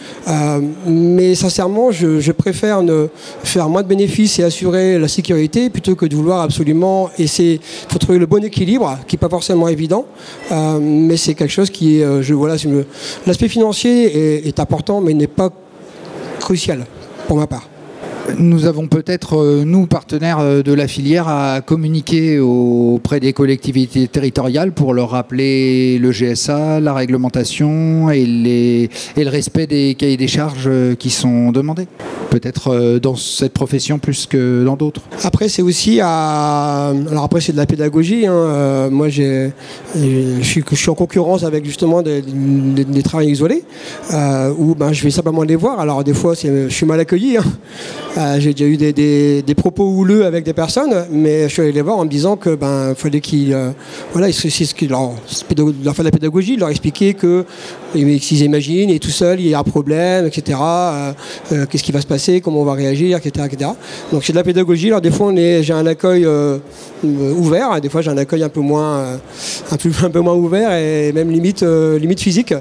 mais 0.86 1.34
sincèrement, 1.34 1.90
je, 1.90 2.32
préfère 2.32 2.82
ne 2.82 3.08
faire 3.42 3.68
moins 3.68 3.82
de 3.82 3.88
bénéfices 3.88 4.38
et 4.38 4.44
assurer 4.44 4.98
la 4.98 5.08
sécurité 5.08 5.70
plutôt 5.70 5.94
que 5.94 6.06
de 6.06 6.14
vouloir 6.14 6.42
absolument 6.42 7.10
essayer. 7.18 7.54
Il 7.54 7.92
faut 7.92 7.98
trouver 7.98 8.18
le 8.18 8.26
bon 8.26 8.44
équilibre, 8.44 8.98
qui 9.06 9.16
n'est 9.16 9.20
pas 9.20 9.28
forcément 9.28 9.68
évident, 9.68 10.06
mais 10.80 11.16
c'est 11.16 11.34
quelque 11.34 11.50
chose 11.50 11.70
qui 11.70 12.00
est, 12.00 12.22
je, 12.22 12.34
voilà, 12.34 12.56
l'aspect 13.26 13.48
financier 13.48 14.46
est 14.46 14.60
important, 14.60 15.00
mais 15.00 15.14
n'est 15.14 15.26
pas 15.26 15.50
crucial 16.40 16.86
pour 17.28 17.36
ma 17.36 17.46
part. 17.46 17.77
Nous 18.36 18.66
avons 18.66 18.88
peut-être, 18.88 19.38
euh, 19.38 19.64
nous, 19.64 19.86
partenaires 19.86 20.38
euh, 20.40 20.62
de 20.62 20.72
la 20.72 20.88
filière, 20.88 21.28
à 21.28 21.60
communiquer 21.60 22.38
auprès 22.38 23.20
des 23.20 23.32
collectivités 23.32 24.08
territoriales 24.08 24.72
pour 24.72 24.94
leur 24.94 25.10
rappeler 25.10 25.98
le 25.98 26.10
GSA, 26.10 26.80
la 26.80 26.94
réglementation 26.94 28.10
et, 28.10 28.26
le 28.26 29.28
respect 29.28 29.66
des 29.66 29.94
cahiers 29.94 30.16
des 30.16 30.28
charges 30.28 30.66
euh, 30.66 30.94
qui 30.94 31.10
sont 31.10 31.52
demandés. 31.52 31.86
Peut-être 32.30 32.98
dans 32.98 33.16
cette 33.16 33.54
profession 33.54 33.98
plus 33.98 34.26
que 34.26 34.62
dans 34.62 34.76
d'autres. 34.76 35.00
Après, 35.24 35.48
c'est 35.48 35.62
aussi 35.62 35.98
à. 36.02 36.92
Alors, 37.10 37.24
après, 37.24 37.40
c'est 37.40 37.52
de 37.52 37.56
la 37.56 37.64
pédagogie. 37.64 38.26
Hein. 38.26 38.90
moi, 38.90 39.08
je, 39.08 39.48
suis, 40.42 40.62
en 40.88 40.94
concurrence 40.94 41.42
avec 41.44 41.64
justement 41.64 42.02
des, 42.02 42.20
des, 42.20 43.02
travails 43.02 43.30
isolés 43.30 43.64
où 44.58 44.74
ben, 44.74 44.92
je 44.92 45.02
vais 45.04 45.10
simplement 45.10 45.42
les 45.42 45.56
voir. 45.56 45.80
Alors, 45.80 46.04
des 46.04 46.12
fois, 46.12 46.34
je 46.34 46.68
suis 46.68 46.84
mal 46.84 47.00
accueilli. 47.00 47.38
Hein. 47.38 47.44
Euh, 48.18 48.40
j'ai 48.40 48.52
déjà 48.52 48.68
eu 48.68 48.76
des, 48.76 49.54
propos 49.54 49.84
houleux 49.84 50.26
avec 50.26 50.44
des 50.44 50.52
personnes, 50.52 51.06
mais 51.10 51.44
je 51.44 51.52
suis 51.52 51.62
allé 51.62 51.72
les 51.72 51.82
voir 51.82 51.98
en 51.98 52.04
me 52.04 52.10
disant 52.10 52.36
que 52.36 52.56
ben 52.56 52.94
fallait 52.96 53.20
qu'ils 53.20 53.54
euh, 53.54 53.70
voilà, 54.12 54.28
ils, 54.28 54.88
leur, 54.88 55.12
leur 55.84 55.94
de 55.94 56.02
la 56.02 56.10
pédagogie, 56.10 56.56
leur 56.56 56.68
expliquer 56.68 57.14
que 57.14 57.44
s'ils 57.94 58.42
imaginent, 58.42 58.90
et 58.90 58.98
tout 58.98 59.10
seul, 59.10 59.40
il 59.40 59.48
y 59.48 59.54
a 59.54 59.60
un 59.60 59.62
problème, 59.62 60.26
etc. 60.26 60.58
Euh, 60.60 61.66
qu'est-ce 61.70 61.84
qui 61.84 61.92
va 61.92 62.00
se 62.00 62.06
passer, 62.06 62.40
comment 62.40 62.62
on 62.62 62.64
va 62.64 62.72
réagir, 62.72 63.18
etc. 63.18 63.46
etc. 63.52 63.70
Donc 64.12 64.24
c'est 64.24 64.32
de 64.32 64.38
la 64.38 64.44
pédagogie. 64.44 64.88
Alors 64.88 65.00
des 65.00 65.12
fois, 65.12 65.32
j'ai 65.36 65.72
un 65.72 65.86
accueil 65.86 66.26
ouvert, 67.04 67.80
des 67.80 67.88
fois 67.88 68.02
j'ai 68.02 68.10
un 68.10 68.18
accueil 68.18 68.42
un 68.42 68.48
peu 68.48 68.60
moins, 68.60 69.20
un 69.70 69.76
peu, 69.76 69.90
un 70.02 70.10
peu 70.10 70.20
moins 70.20 70.34
ouvert 70.34 70.72
et 70.72 71.12
même 71.12 71.30
limite, 71.30 71.62
limite 71.62 72.20
physique. 72.20 72.52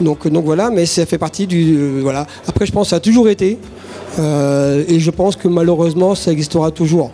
Donc, 0.00 0.26
donc 0.26 0.44
voilà, 0.44 0.70
mais 0.70 0.86
ça 0.86 1.06
fait 1.06 1.18
partie 1.18 1.46
du 1.46 2.00
voilà. 2.00 2.26
Après, 2.48 2.66
je 2.66 2.72
pense 2.72 2.86
que 2.86 2.90
ça 2.90 2.96
a 2.96 3.00
toujours 3.00 3.28
été. 3.28 3.58
Euh, 4.18 4.84
et 4.88 5.00
je 5.00 5.10
pense 5.10 5.36
que 5.36 5.48
malheureusement, 5.48 6.14
ça 6.14 6.32
existera 6.32 6.70
toujours. 6.70 7.10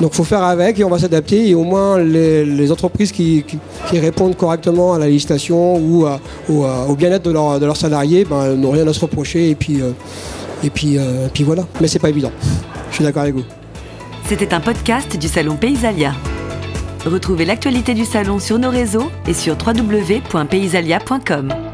Donc 0.00 0.10
il 0.12 0.16
faut 0.16 0.24
faire 0.24 0.42
avec 0.42 0.78
et 0.78 0.84
on 0.84 0.90
va 0.90 0.98
s'adapter 0.98 1.48
et 1.48 1.54
au 1.54 1.64
moins 1.64 1.98
les, 1.98 2.70
entreprises 2.70 3.12
qui, 3.12 3.44
répondent 3.92 4.36
correctement 4.36 4.92
à 4.92 4.98
la 4.98 5.06
législation 5.06 5.76
ou, 5.76 6.06
au 6.48 6.94
bien-être 6.94 7.22
de, 7.22 7.30
leurs 7.30 7.76
salariés 7.76 8.24
ben, 8.24 8.54
n'ont 8.54 8.72
rien 8.72 8.86
à 8.86 8.92
se 8.92 9.00
reprocher 9.00 9.50
et 9.50 9.54
puis, 9.54 9.80
euh, 9.80 9.92
et 10.62 10.70
puis, 10.70 10.98
euh, 10.98 11.28
puis 11.32 11.44
voilà. 11.44 11.64
Mais 11.80 11.88
c'est 11.88 11.98
pas 11.98 12.10
évident. 12.10 12.32
Je 12.90 12.96
suis 12.96 13.04
d'accord 13.04 13.22
avec 13.22 13.34
vous. 13.34 13.44
C'était 14.26 14.52
un 14.52 14.60
podcast 14.60 15.16
du 15.16 15.28
Salon 15.28 15.56
Paysalia. 15.56 16.12
Retrouvez 17.06 17.44
l'actualité 17.44 17.94
du 17.94 18.04
salon 18.04 18.40
sur 18.40 18.58
nos 18.58 18.70
réseaux 18.70 19.10
et 19.26 19.32
sur 19.32 19.56
www.paysalia.com. 19.64 21.65